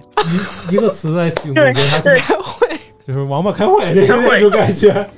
[0.71, 4.07] 一一个词在形容就是开会， 就是王八开会这
[4.39, 5.11] 种感觉。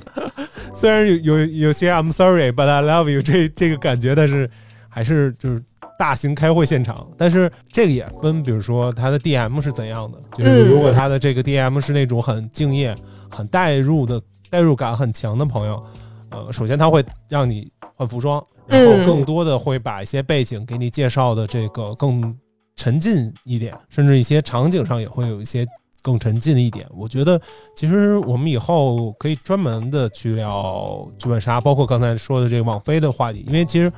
[0.73, 4.49] 虽然有有有些 I'm sorry but I love you 这这个感觉，但是
[4.89, 5.61] 还是就是
[5.99, 7.07] 大型开会现场。
[7.15, 12.95] 但是这个也分，比如说他的 DM 是怎样的，就是嗯如果他的这个 DM 是那种很敬业、
[13.29, 15.83] 很代入的代入感很强的朋友，
[16.31, 22.35] 呃，首先他会让你换服装，然后嗯更多的会把一些背景给你介绍的这个更
[22.75, 25.65] 沉浸一点，甚至一些场景上也会有一些
[26.01, 26.87] 更沉浸的一点。
[26.95, 27.39] 我觉得
[27.75, 33.91] 其实我们以后可以专门的去聊剧本杀，包括刚才说的这个网飞的话题，因为其实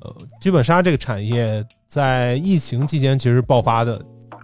[0.00, 3.96] 呃，剧本杀这个产业在疫情期间其实爆发的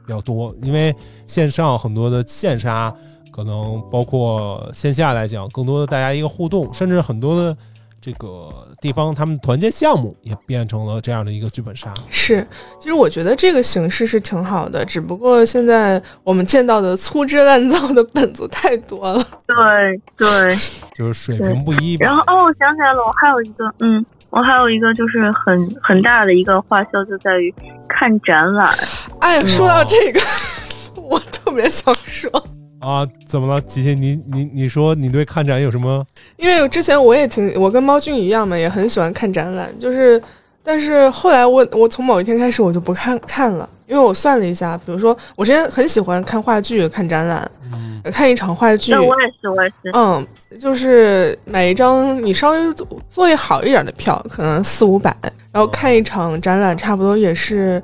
[0.07, 0.95] 比较多，因为
[1.27, 2.95] 线上很多的线杀，
[3.33, 7.57] 可能包括线下来讲，更多的大家一个互动，甚至很多的
[8.01, 8.49] 这个
[8.81, 11.93] 地方他们团建项目也变成了这样的一个剧本杀。
[12.09, 12.47] 是，
[12.79, 19.25] 其实我觉得这个形式是挺好的，只不过现在我们见到的粗制滥造的本子太多了。
[19.47, 20.57] 对对。
[20.95, 21.97] 就是水平不一。
[21.97, 27.53] 然后哦，我想起来了，我还有一个，嗯，我还有一个就是很很大的一个花销就在于
[27.89, 28.73] 看展览。
[29.21, 30.21] 哎，说到这个，
[31.03, 32.31] 我特别想说。
[32.81, 33.95] 啊，怎么了，琪琪？
[33.95, 36.07] 你你你说你对看展有什么？
[36.37, 39.69] 因为之前我也挺，我跟猫君一样嘛，也很喜欢看展览。
[39.81, 40.23] 就是，
[40.63, 47.51] 但是后来我我从某一天开始我就不看看了，因为我算了一下，比如说我之前很喜欢看话剧、看展览，
[48.13, 48.93] 看一场话剧。
[48.93, 49.91] 那我也是，我也是。
[49.95, 50.27] 嗯，
[50.61, 52.59] 就是买一张你稍微
[53.11, 55.13] 座位好一点的票，可能四五百，
[55.51, 57.79] 然后看一场展览，差不多也是。
[57.79, 57.83] 嗯，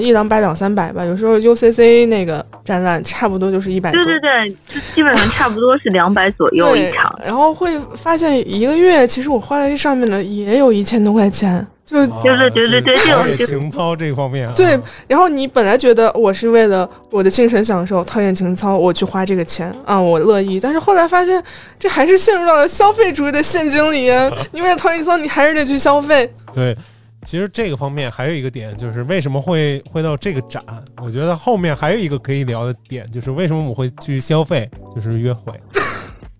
[0.00, 4.04] 一两百两三百吧，有时候 UCC 那个展览差不多就是一百多。
[4.04, 7.12] 对对对，就基本上差不多是两百左右一场。
[7.24, 14.50] 然后会发现一个月，其实我花在这上面的也有一千多块钱，就就是对对对，这种情操这方面。
[14.54, 20.60] 对，然后你本来觉得我是为了我的精神享受、陶冶情操，我去花这个钱啊，我乐意。
[20.60, 21.42] 但是后来发现，
[21.78, 24.10] 这还是陷入到了消费主义的陷阱里。
[24.52, 26.30] 你为了陶冶情操，你还是得去消费。
[26.52, 26.76] 对。
[27.24, 30.62] 其实这个方面还有一个点，就是为什么会会到这个展？
[31.02, 35.52] 我觉得后面还有一个可以聊的点，就是为什么我会去消费，就是约会。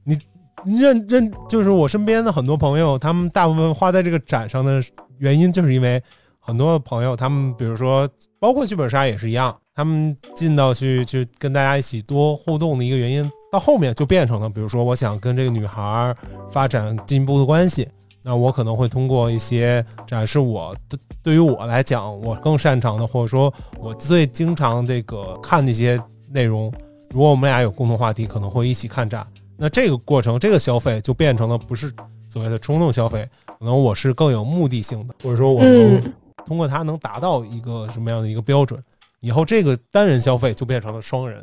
[0.04, 4.80] 你认认，就是我身边的很多朋友，他们大部分花在这个展上的
[5.18, 6.02] 原因，就是因为
[6.38, 8.08] 很多朋友，他们比如说，
[8.40, 16.14] 包括剧本杀也是一样，他们进到去去跟大家一起多互动的一个原因，到后面就变成了，比如说我想跟这个女孩
[16.50, 17.88] 发展进一步的关系。
[18.28, 25.98] 那我可能会通过一些展示我对，对于我来讲，我更擅长的，或者说我最经常这个看的一些
[26.30, 26.70] 内容。
[27.08, 29.26] 如果我们俩有共同话题，可能会一起看展。
[29.56, 31.90] 那这个过程，这个消费就变成了不是
[32.28, 36.12] 所谓的冲动消费，可能我是更有目的性的，或者说我能
[36.44, 38.78] 通过它能达到一个什么样的一个标准。
[39.20, 41.40] 以后这个单人消费就变成了双人。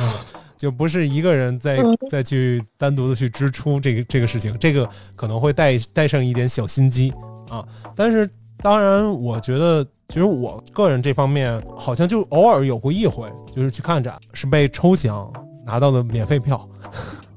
[0.00, 0.24] 啊。
[0.56, 1.78] 就不是一个人再
[2.10, 7.12] 再去单独的去支出这个这个事情，这个可能会带带上一点小心机
[7.48, 7.64] 啊。
[7.94, 15.30] 但是当然，我觉得其实我个人这方面好像就偶尔有过一回，就是去看展是被抽奖
[15.66, 16.68] 拿到的免费票。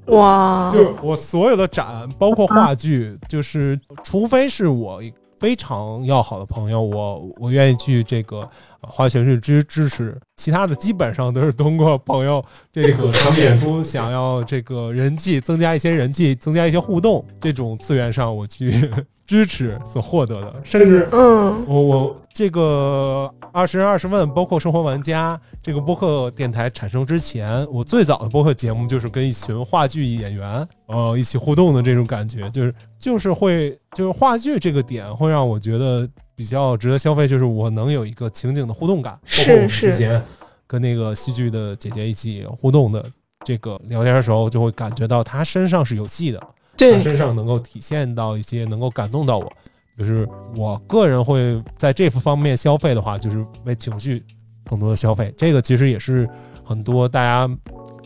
[0.08, 0.70] 哇！
[0.74, 5.02] 就是我所有的展，包括话剧，就是除非是我
[5.40, 8.50] 非常要好的朋友，我我愿意去这个。
[8.90, 18.90] 花钱去支支持，其他的基本上都是通过朋友这个他们演出，想要这个人气增加一些人气，增加一些互动这种资源上，我去
[19.28, 20.56] 支持所获得的。
[20.64, 36.10] 甚至，嗯，我我这个二十人二十问，包括生活玩家这个播客电台产生之前，我最早的播客节目就是跟一群话剧演员呃一起互动的这种感觉，就是就是会就是话剧这个点会让我觉得。
[36.38, 39.20] 比较值得消费，就是我能有一个情景的互动感。
[39.24, 39.90] 是是。
[39.90, 40.24] 之前
[40.68, 43.04] 跟那个戏剧的姐姐一起互动的
[43.44, 46.40] 这个聊天的时候，就会感觉到她身上是有戏的，
[46.78, 49.52] 对，身上能够体现到一些能够感动到我。
[49.98, 54.24] 就是我个人会在这方面消费的话，就是为情绪
[54.70, 55.34] 更多的消费。
[55.36, 56.30] 这个其实也是
[56.64, 57.58] 很多大家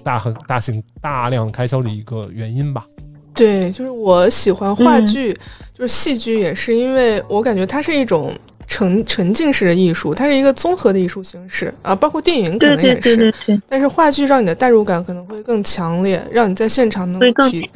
[0.01, 2.85] 大很大型大量开销的一个原因吧。
[3.33, 5.33] 对，就是我喜欢话剧，
[5.73, 8.33] 就是戏剧，也是因为我感觉它是一种
[8.71, 13.33] 沉沉浸式的艺术，它是一个综合的艺术形式啊，包括电影可能也是。
[13.67, 17.69] 但是话剧让你的代入感可能会更强烈，让你在现场能体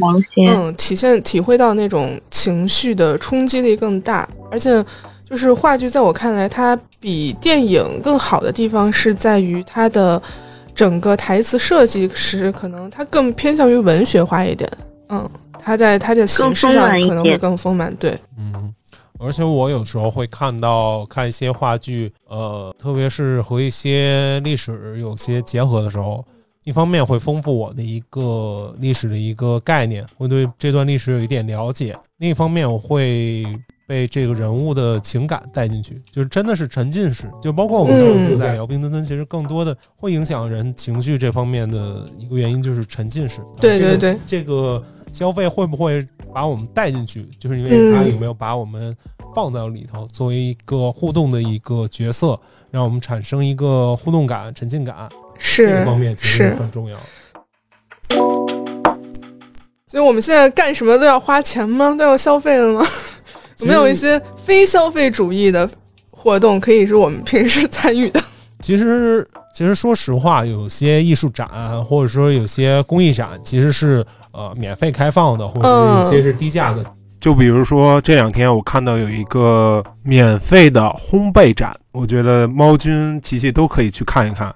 [0.47, 4.25] 嗯体现体会到那种情绪的冲击力更大。
[4.49, 4.81] 而且
[5.29, 10.21] 就是话剧，在我看来，它比电影更好的地方是在于它的
[10.73, 14.69] 整个台词设计时可能它更偏向于文学化一点，
[15.10, 15.29] 嗯。
[15.67, 18.71] 它在它的形式上可能会更丰满，对，嗯，
[19.17, 26.23] 而且我有时候会看到看一些话剧，呃，特别是和一些历史有些结合的时候，
[26.63, 33.45] 一方面会丰富我的一个历史的一个概念，会对这段历史有一点了解；另一方面，我会
[33.88, 44.83] 被这个人物的情感带进去，就是真的是沉浸式，就包括我们上次在聊冰墩墩，其实更多的会影响人情绪这方面的一个原因就是沉浸式，对对对，这个。
[45.16, 47.26] 消费会不会把我们带进去？
[47.40, 48.94] 就是因为它有没有把我们
[49.34, 52.38] 放到里头，作为一个互动的一个角色，
[52.70, 55.08] 让我们产生一个互动感、沉浸感，
[55.38, 56.98] 是这个方面其实很重要。
[59.88, 61.96] 所以我们现在干什么都要花钱吗？
[61.98, 62.86] 都要消费了吗？
[63.60, 65.70] 有没有一些非消费主义的
[66.12, 68.22] 活动可以是我们平时参与的？
[68.60, 71.48] 其实，其实说实话，有些艺术展
[71.86, 74.06] 或者说有些公益展，其实是
[74.36, 76.83] 呃免费开放的，或者是一些是低价的。
[77.19, 84.54] 就比如说这两天我看到有一个免费的烘焙展，我觉得猫君、琪琪都可以去看一看。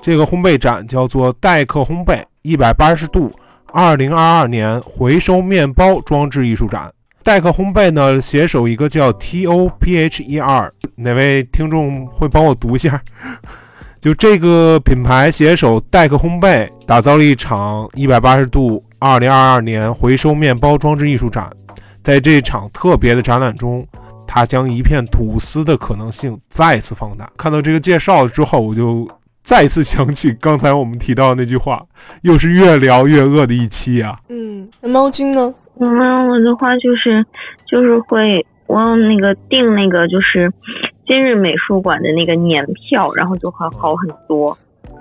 [0.00, 3.32] 这个烘焙展叫做代客烘焙一百八十度
[3.72, 6.92] 二零二二年回收面包装置艺术展。
[7.22, 13.00] 代客烘焙呢，携手一个叫 T O P H E R，哪位听众会帮我读一下？
[13.98, 21.50] 就这个品牌携手代客烘焙，打造了一场一百八十度二零二二年回收面包装置艺术展。
[22.02, 23.86] 在这场特别的展览中，
[24.26, 27.30] 它将一片吐司的可能性再次放大。
[27.36, 29.08] 看到这个介绍之后，我就
[29.42, 31.82] 再次想起刚才我们提到的那句话，
[32.22, 34.18] 又是越聊越饿的一期啊。
[34.28, 35.54] 嗯，那猫君呢？
[35.80, 37.24] 嗯，我的话就是
[37.66, 40.52] 就是会我那个订那个就是
[41.06, 44.56] 今日美术馆的那个年票，然后就会好很多。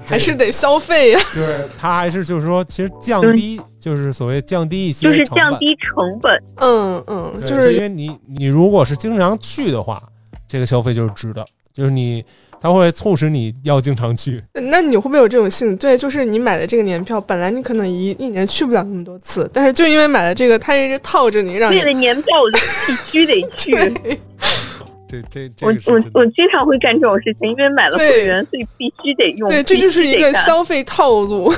[0.06, 1.20] 还是得消费呀。
[1.34, 6.42] 就是它还是就是说，其实降低就是所谓降低一些，就是降低成本。
[6.56, 10.02] 嗯嗯，就是因为你你如果是经常去的话，
[10.48, 12.24] 这个消费就是值的，就是你
[12.62, 14.42] 它会促使你要经常去。
[14.54, 15.76] 那你会不会有这种性？
[15.76, 22.58] 对，就是你买的这个年票，本来你可能一一年去不了那么多次，但是就因为买了这个，它一直套着你，让你为了年票我就
[22.88, 23.76] 必须得 去。
[25.12, 29.50] 这这我我我经常会干这种事情，因为买了会员，所以必须得用。
[29.50, 31.54] 对，这就是一个消费套路。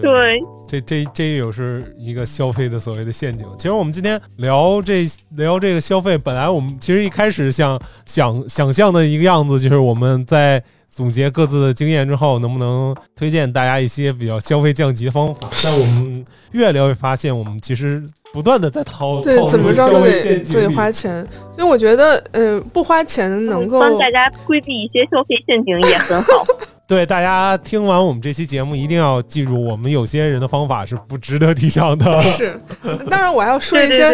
[0.00, 3.46] 对，这这这又是一个消费的所谓的陷阱。
[3.58, 15.48] 其实我们今天聊这聊这个消费，本来我们其实一开始想想想象的一个样子，就是我们在总结各自的经验之后，能不能推荐大家一些比较消费降级的方法？
[15.64, 18.02] 但我们越聊越发现，我们其实。
[18.32, 26.46] 不断的在掏，对，怎么着都得对花钱，所以我觉得，呃，不花钱能够帮大家规避一些消费陷阱也很好。
[26.90, 32.20] 对，大家听完我们这期节目，一定要记住，我们有些人的方法是不值得提倡的。
[32.34, 32.60] 是，
[33.08, 34.12] 当然我还要说一些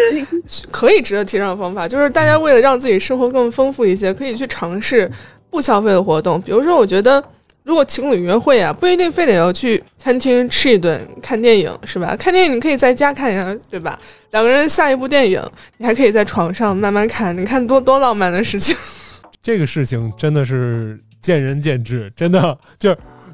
[0.69, 5.11] 可以值得提倡的方法，就是大家为了让自己生活更丰富一些，可以去尝试
[5.49, 7.23] 不消费的活动，比如说，我觉得。
[7.63, 12.15] 如果情侣约会啊，不一定非得要去餐厅吃一顿、看电影，是吧？
[12.15, 13.99] 看电影你可以在家看呀，对吧？
[14.31, 15.41] 两个人下一部电影，
[15.75, 18.73] 你还可以在床上慢慢看，你看多多浪漫的事情。
[19.43, 22.93] 这个事情真的是见仁见智，真的就，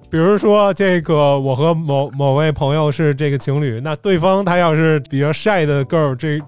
[0.09, 6.41] 比如说这个，我和某某位朋友是这个情侣，那对方他要是比较晒的 girl，这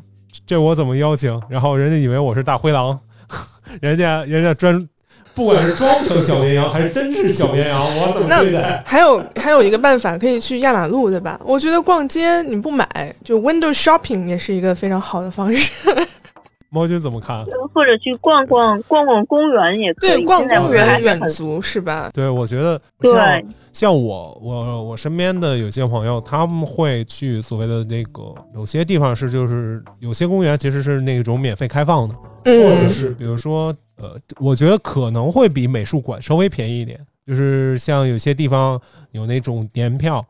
[0.46, 1.42] 这我怎么邀请？
[1.50, 3.00] 然后人家以为我是大灰狼，
[3.82, 4.88] 人家人家专。
[5.34, 8.82] 不管是装成小绵羊还是真是小绵羊，我怎么对待？
[8.86, 11.38] 还有还有一个办法，可以去压马路，对吧？
[11.44, 12.88] 我觉得逛街你不买，
[13.22, 15.74] 就 window shopping 也是一个非常好的方式。
[16.76, 17.46] 猫君怎么看？
[17.74, 20.10] 或者去逛逛逛逛公园也可以。
[20.10, 22.12] 对，逛公园远足是吧？
[22.14, 33.74] 对，我觉得对，像我我我身边的有些朋友，他们会去所谓的那个有些地方是就是有些公园其实是那种免费开放的，或者是比如说。
[33.98, 38.78] 呃，我觉得可能会比美术馆稍微便宜一点，就是像有些地方
[39.12, 40.22] 有那种年票，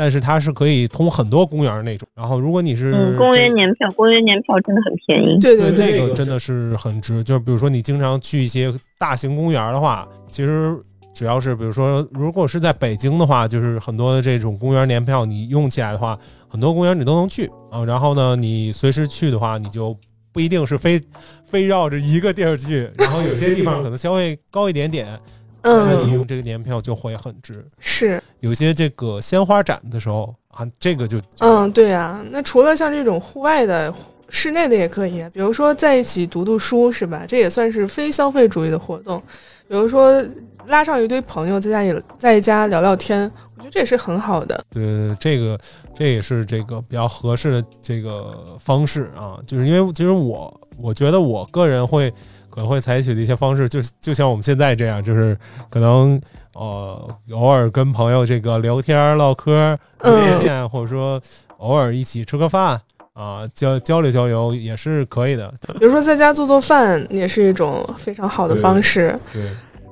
[0.00, 2.08] 但是它是可以通很多公园那种。
[2.14, 5.38] 然后如果你是公园年票，公园年票真的很便宜。
[5.38, 7.22] 对对对，那个真的是很值。
[7.22, 10.74] 就是比如说你经常去一些大型公园的话，其实
[11.12, 17.84] 只要是比如说如果是在北京的话，就是很多的这种公园年票你用起来的话，很多公园你都能去啊。
[17.84, 19.94] 然后呢，你随时去的话，你就。
[20.32, 21.02] 不一定是非
[21.44, 25.18] 非绕着一个地儿去，然后有些地方可能消费高一点点，
[25.62, 27.64] 嗯，你用这个年票就会很值。
[27.78, 32.24] 是有些这个鲜花展的时候啊，这个就嗯，对啊。
[32.30, 33.92] 那除了像这种户外的、
[34.28, 37.24] 室内的也可以，比如说在一起读读书，是吧？
[37.26, 39.22] 这也算是非消费主义的活动。
[39.68, 40.24] 比如说
[40.66, 44.64] 拉上一堆朋友在家里在家聊聊天，我觉得这也是很好的。
[44.70, 45.58] 对，这个。
[45.92, 52.10] 这也是这个比较合适的这个方式啊，就是因为其实我我觉得我个人会
[52.50, 55.36] 可能会采取的一些方式，就就像我们现在这样，就是
[55.70, 56.20] 可能
[56.54, 61.20] 呃偶尔跟朋友这个聊天唠嗑连线，或者说
[61.58, 62.80] 偶尔一起吃个饭
[63.14, 65.52] 啊，交交流交流也是可以的。
[65.78, 69.18] 比如说在家做做饭也是一种非常好的方式。
[69.32, 69.42] 对。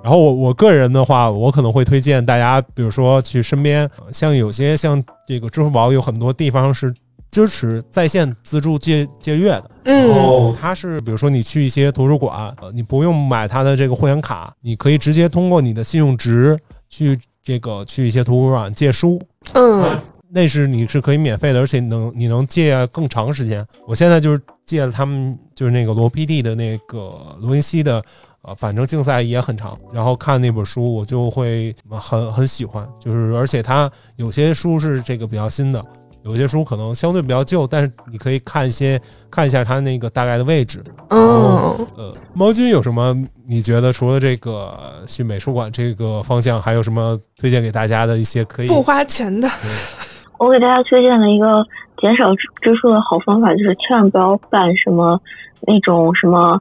[0.01, 6.95] 然后我我个人的话，我可能会推荐大家，比如说去身边，像有些像这个支付宝有很多地方是
[7.31, 9.71] 支持在线自助借借阅的。
[9.85, 16.59] 嗯，然后它是比如说你去一些图书馆，呃，你不用买它的这个会员卡，你可以直接通过你的信用值
[16.89, 19.21] 去这个去一些图书馆借书。
[19.55, 19.99] 嗯，
[20.31, 23.67] 那是你是可以免费的，而且能你能借更长时间。
[23.87, 28.03] 我现在就是借了他们就是那个罗 PD 的那个罗云熙的。
[28.43, 35.85] 呃，反正竞赛也很长，然后看那本书，我就会很很喜欢，就是而且它有些书是这个比较新的，
[36.29, 39.01] 有些书可能相对比较旧，但是你可以看一些
[39.31, 40.83] 看一下它那个大概的位置。
[41.11, 43.17] 哦，呃，猫君有什么？
[43.47, 49.49] 你觉得除了这个去美术馆这个方向，还有什么推荐给大家的一些可以不花钱的？
[50.39, 51.67] 我给大家推荐了一个
[52.01, 55.21] 减少支出的好方法，就是千万不要办什么
[55.63, 56.61] 那种什么。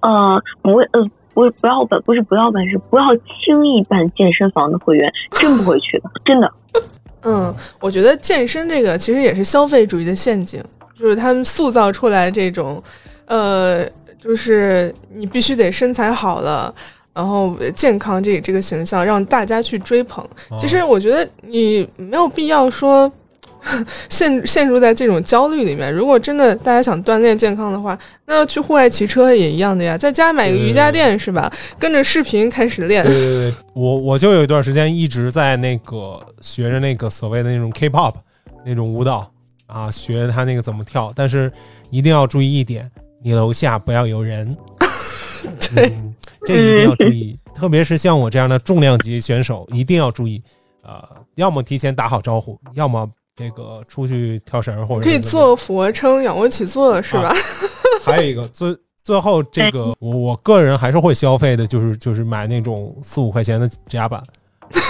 [0.00, 1.02] 呃，不会，呃，
[1.34, 3.04] 不，不要办，不是不要办，是不要
[3.42, 6.52] 轻易办健身房的会员，真不会去的，真的。
[7.26, 10.62] 嗯，我觉得健身这个其实也是消费主义的陷阱，
[10.98, 12.82] 就是他们塑造出来这种，
[13.26, 13.84] 呃，
[14.16, 16.74] 就是你必须得身材好了，
[17.12, 20.24] 然后健康这这个形象让大家去追捧。
[20.60, 23.12] 其实我觉得你没有必要说。
[24.08, 25.92] 陷陷入在这种焦虑里面。
[25.92, 31.52] 如果真的大家想锻炼健康的话，那去户外骑车也一样的呀，在家买个瑜伽垫是吧？
[31.78, 33.04] 跟着视频开始练。
[33.04, 38.14] 对对对，我我就有一段时间一直在那个学着那个所谓的那种 K-pop
[38.64, 39.30] 那种舞蹈
[39.66, 41.12] 啊，学他那个怎么跳。
[41.14, 41.52] 但是
[41.90, 42.90] 一定要注意一点，
[43.22, 44.56] 你楼下不要有人。
[45.74, 45.92] 对，
[46.44, 50.42] 这一定要注意， 特别是像我这样的重量级选手，一定要注意。
[50.82, 51.02] 呃，
[51.34, 53.08] 要么提前打好招呼，要么。
[53.36, 57.34] 这个出去跳绳或者可以做俯卧撑、仰卧起坐是吧？
[58.02, 58.74] 还有一个最
[59.04, 64.22] 最后这个，我我个人还是会消费的，就是就是买那种四五块钱的指甲板，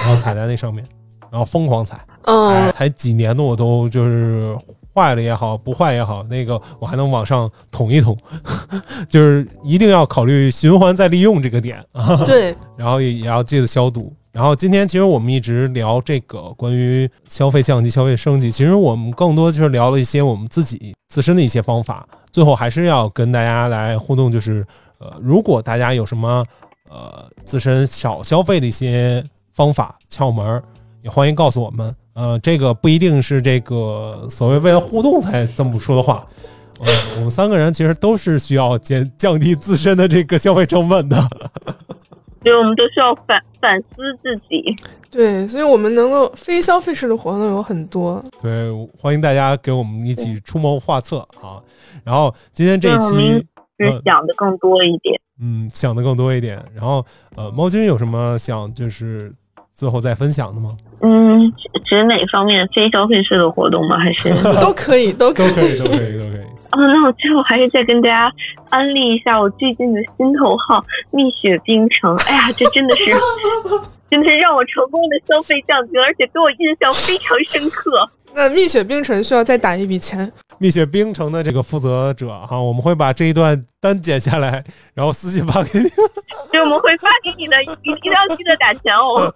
[0.05, 0.85] 然后踩在那上面，
[1.29, 2.01] 然后疯狂踩。
[2.23, 4.57] 嗯，踩几年的我都就是
[4.95, 8.17] 坏了也好，不坏也好，那个我还能往上捅一捅，
[9.11, 12.17] 就是一定要考虑循环再利用这个点啊。
[12.25, 14.13] 对，然后也也要记得消毒。
[14.37, 22.07] 然后今天其实我们一直聊这个关于消费降级、消费升级，其实我们更多就是聊了一些我们自己自身的一些方法。
[22.31, 24.63] 最后还是要跟大家来互动，就是
[24.99, 26.45] 呃，如果大家有什么
[26.91, 29.25] 呃自身少消费的一些
[29.55, 30.63] 方法窍门，
[31.03, 31.97] 也欢迎告诉我们。
[32.13, 36.27] 呃，这个不一定是这个所谓为了互动才这么说的话。
[36.81, 41.27] 呃，我们三个人其实都是需要减降低自身的这个消费成本的。
[42.47, 44.77] 所以我们都需要反反思自己。
[45.11, 48.23] 对，所以我们能够非消费式的活动有很多。
[48.41, 51.59] 对，欢迎大家给我们一起出谋划策啊！
[52.05, 53.45] 然后今天这一期
[54.05, 56.65] 想的更多一点，嗯，想的更多一点。
[56.73, 59.35] 然后呃，猫君有什么想就是
[59.75, 60.71] 最后再分享的吗？
[61.01, 61.53] 嗯，
[61.85, 63.99] 指哪方面非消费式的活动吗？
[63.99, 64.31] 还是
[64.61, 66.46] 都可以，都可以，都可以，都可以，都可以。
[66.77, 68.31] 哦，那我最后还是再跟大家
[68.69, 72.15] 安利一下我最近的心头好蜜雪冰城。
[72.27, 73.05] 哎呀，这真的是，
[74.11, 77.91] 真的是让我成功的消费降级，而且给我印象非常深刻。
[78.35, 80.31] 那蜜雪冰城需要再打一笔钱。
[80.59, 84.63] 蜜雪冰城的这个负责者哈，我们会把这一段单剪下来，
[84.93, 85.89] 然后私信发给你。
[86.53, 89.33] 对，我们会发给你的，一定要记得打钱哦。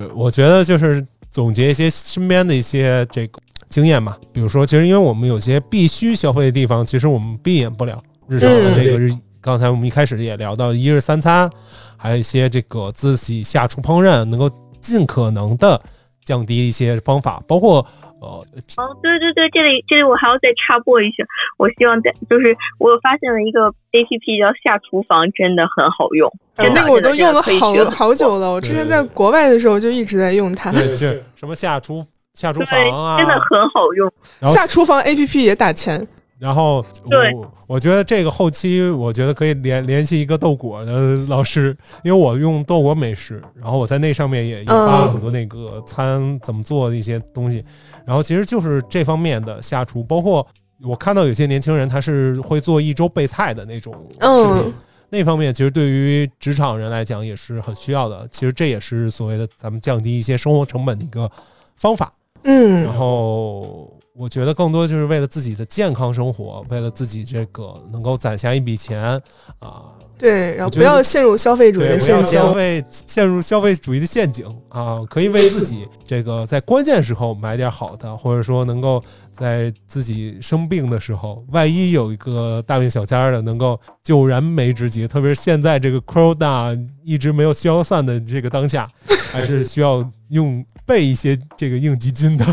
[0.14, 3.38] 我觉得就是总结一些身边的一些这个。
[3.74, 9.10] 经验嘛，比如说，其实因为我们有些必须消费的地方，其实我们避免不了日常的这个日。
[9.40, 11.50] 刚才我们一开始也聊到一日三餐，
[11.96, 14.48] 还有一些这个自己下厨烹饪，能够
[14.80, 15.82] 尽可能的
[16.24, 17.84] 降低一些方法，包括
[18.20, 18.28] 呃。
[18.76, 21.24] 哦，对对对，这里这里我还要再插播一下，
[21.58, 26.32] 我希望在就是我发现了一个 A P P 叫下厨房，真的很好用。
[26.56, 30.70] 那个我都用了好好久了，我之前在国外的时候就一直在用它。
[30.70, 32.06] 对，就什么下厨。
[32.34, 34.52] 下厨房啊，真的很好用。
[34.52, 36.06] 下厨房 A P P 也打钱。
[36.36, 37.32] 然后，对，
[37.66, 47.64] 我觉得这个后期，我觉得可以联联系一个豆果的老师，因为我用豆果美食，然后我在那上面也也发了很多那个餐怎么做的一些东西。
[48.04, 50.46] 然后其实就是这方面的下厨，包括
[50.82, 54.74] 我看到有些年轻人他是会做一周备菜的那种嗯，
[55.08, 58.28] 那方面其实对于职场人来讲也是很需要的。
[58.30, 61.30] 其实这也是所谓的咱们降低一些生活成本的一个
[61.76, 62.12] 方法。
[62.44, 69.20] 嗯，然后我觉得更多就是为了自己的健康生活，为了自己这个能够攒下一笔钱
[69.58, 69.90] 啊。
[70.16, 75.00] 对，然后不要陷入消费主义的陷阱，消费陷入消费主义的陷阱啊！
[75.10, 79.02] 可以为自己这个在关键时候买点好的，或者说能够
[79.32, 85.08] 在自己生病的时候，万一有一个大病小灾的，能够救燃眉之急。
[85.08, 88.88] 特别是现在这个 corona 一直没有消散的这个当下，
[89.32, 90.64] 还是需要用。
[90.86, 92.44] 备一些这个应急金的。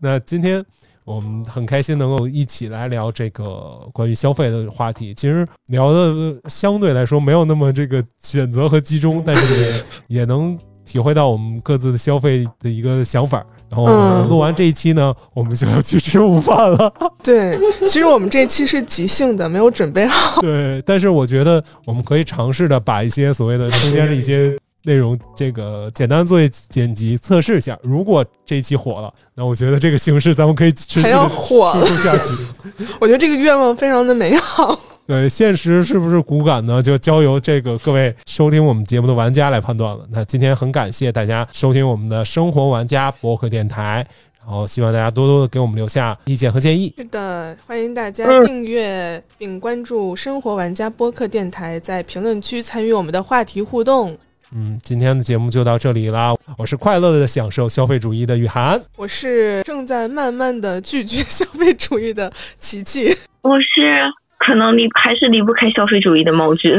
[0.00, 0.64] 那今天
[1.04, 5.14] 我们很开心能够一起来聊这个关于消费的话题。
[5.14, 13.44] 其实聊的相对来说没有那么这个选择和集中，但是也也能体会到我们各自的消费的一个想法。
[13.70, 16.90] 然后我们嗯录完这一期呢，我们就要去吃午饭了。
[17.22, 20.40] 对，其实我们这期是即兴的，没有准备好。
[20.40, 24.58] 对，但是我觉得我们可以尝试的把一些所谓的中间的一些
[24.88, 27.78] 内容，这个简单做一剪辑测试一下。
[27.82, 32.86] 如果这一期火了，那我觉得这个形式咱们可以持续还要火下去。
[32.98, 34.80] 我觉得这个愿望非常的美好。
[35.06, 36.82] 对，现实是不是骨感呢？
[36.82, 40.06] 就交由这个各位收听我们节目的玩家来判断了。
[40.10, 44.06] 那今天很感谢大家收听我们的生活玩家博客电台，
[44.40, 46.94] 然后希望大家多多的给我们留下意见和建议。
[46.96, 54.16] 是的，欢迎大家嗯订阅并关注“生活玩家”播客电台，在评论区参与我们的话题互动。
[54.54, 56.34] 嗯，今天的节目就到这里啦。
[56.56, 58.80] 我是快乐的享受消费主义的雨涵。
[58.96, 63.14] 我是正在慢慢的拒绝消费主义的琪琪。
[63.42, 64.00] 我是
[64.38, 66.72] 可能离还是离不开消费主义的毛军。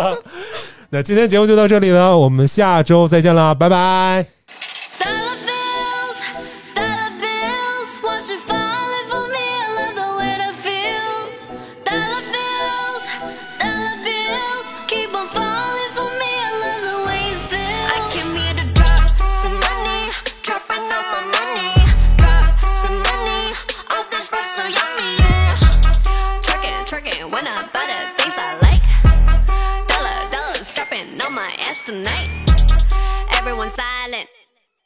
[0.90, 4.35] 那今天节目就到这里了，我们下周再见啦，拜拜。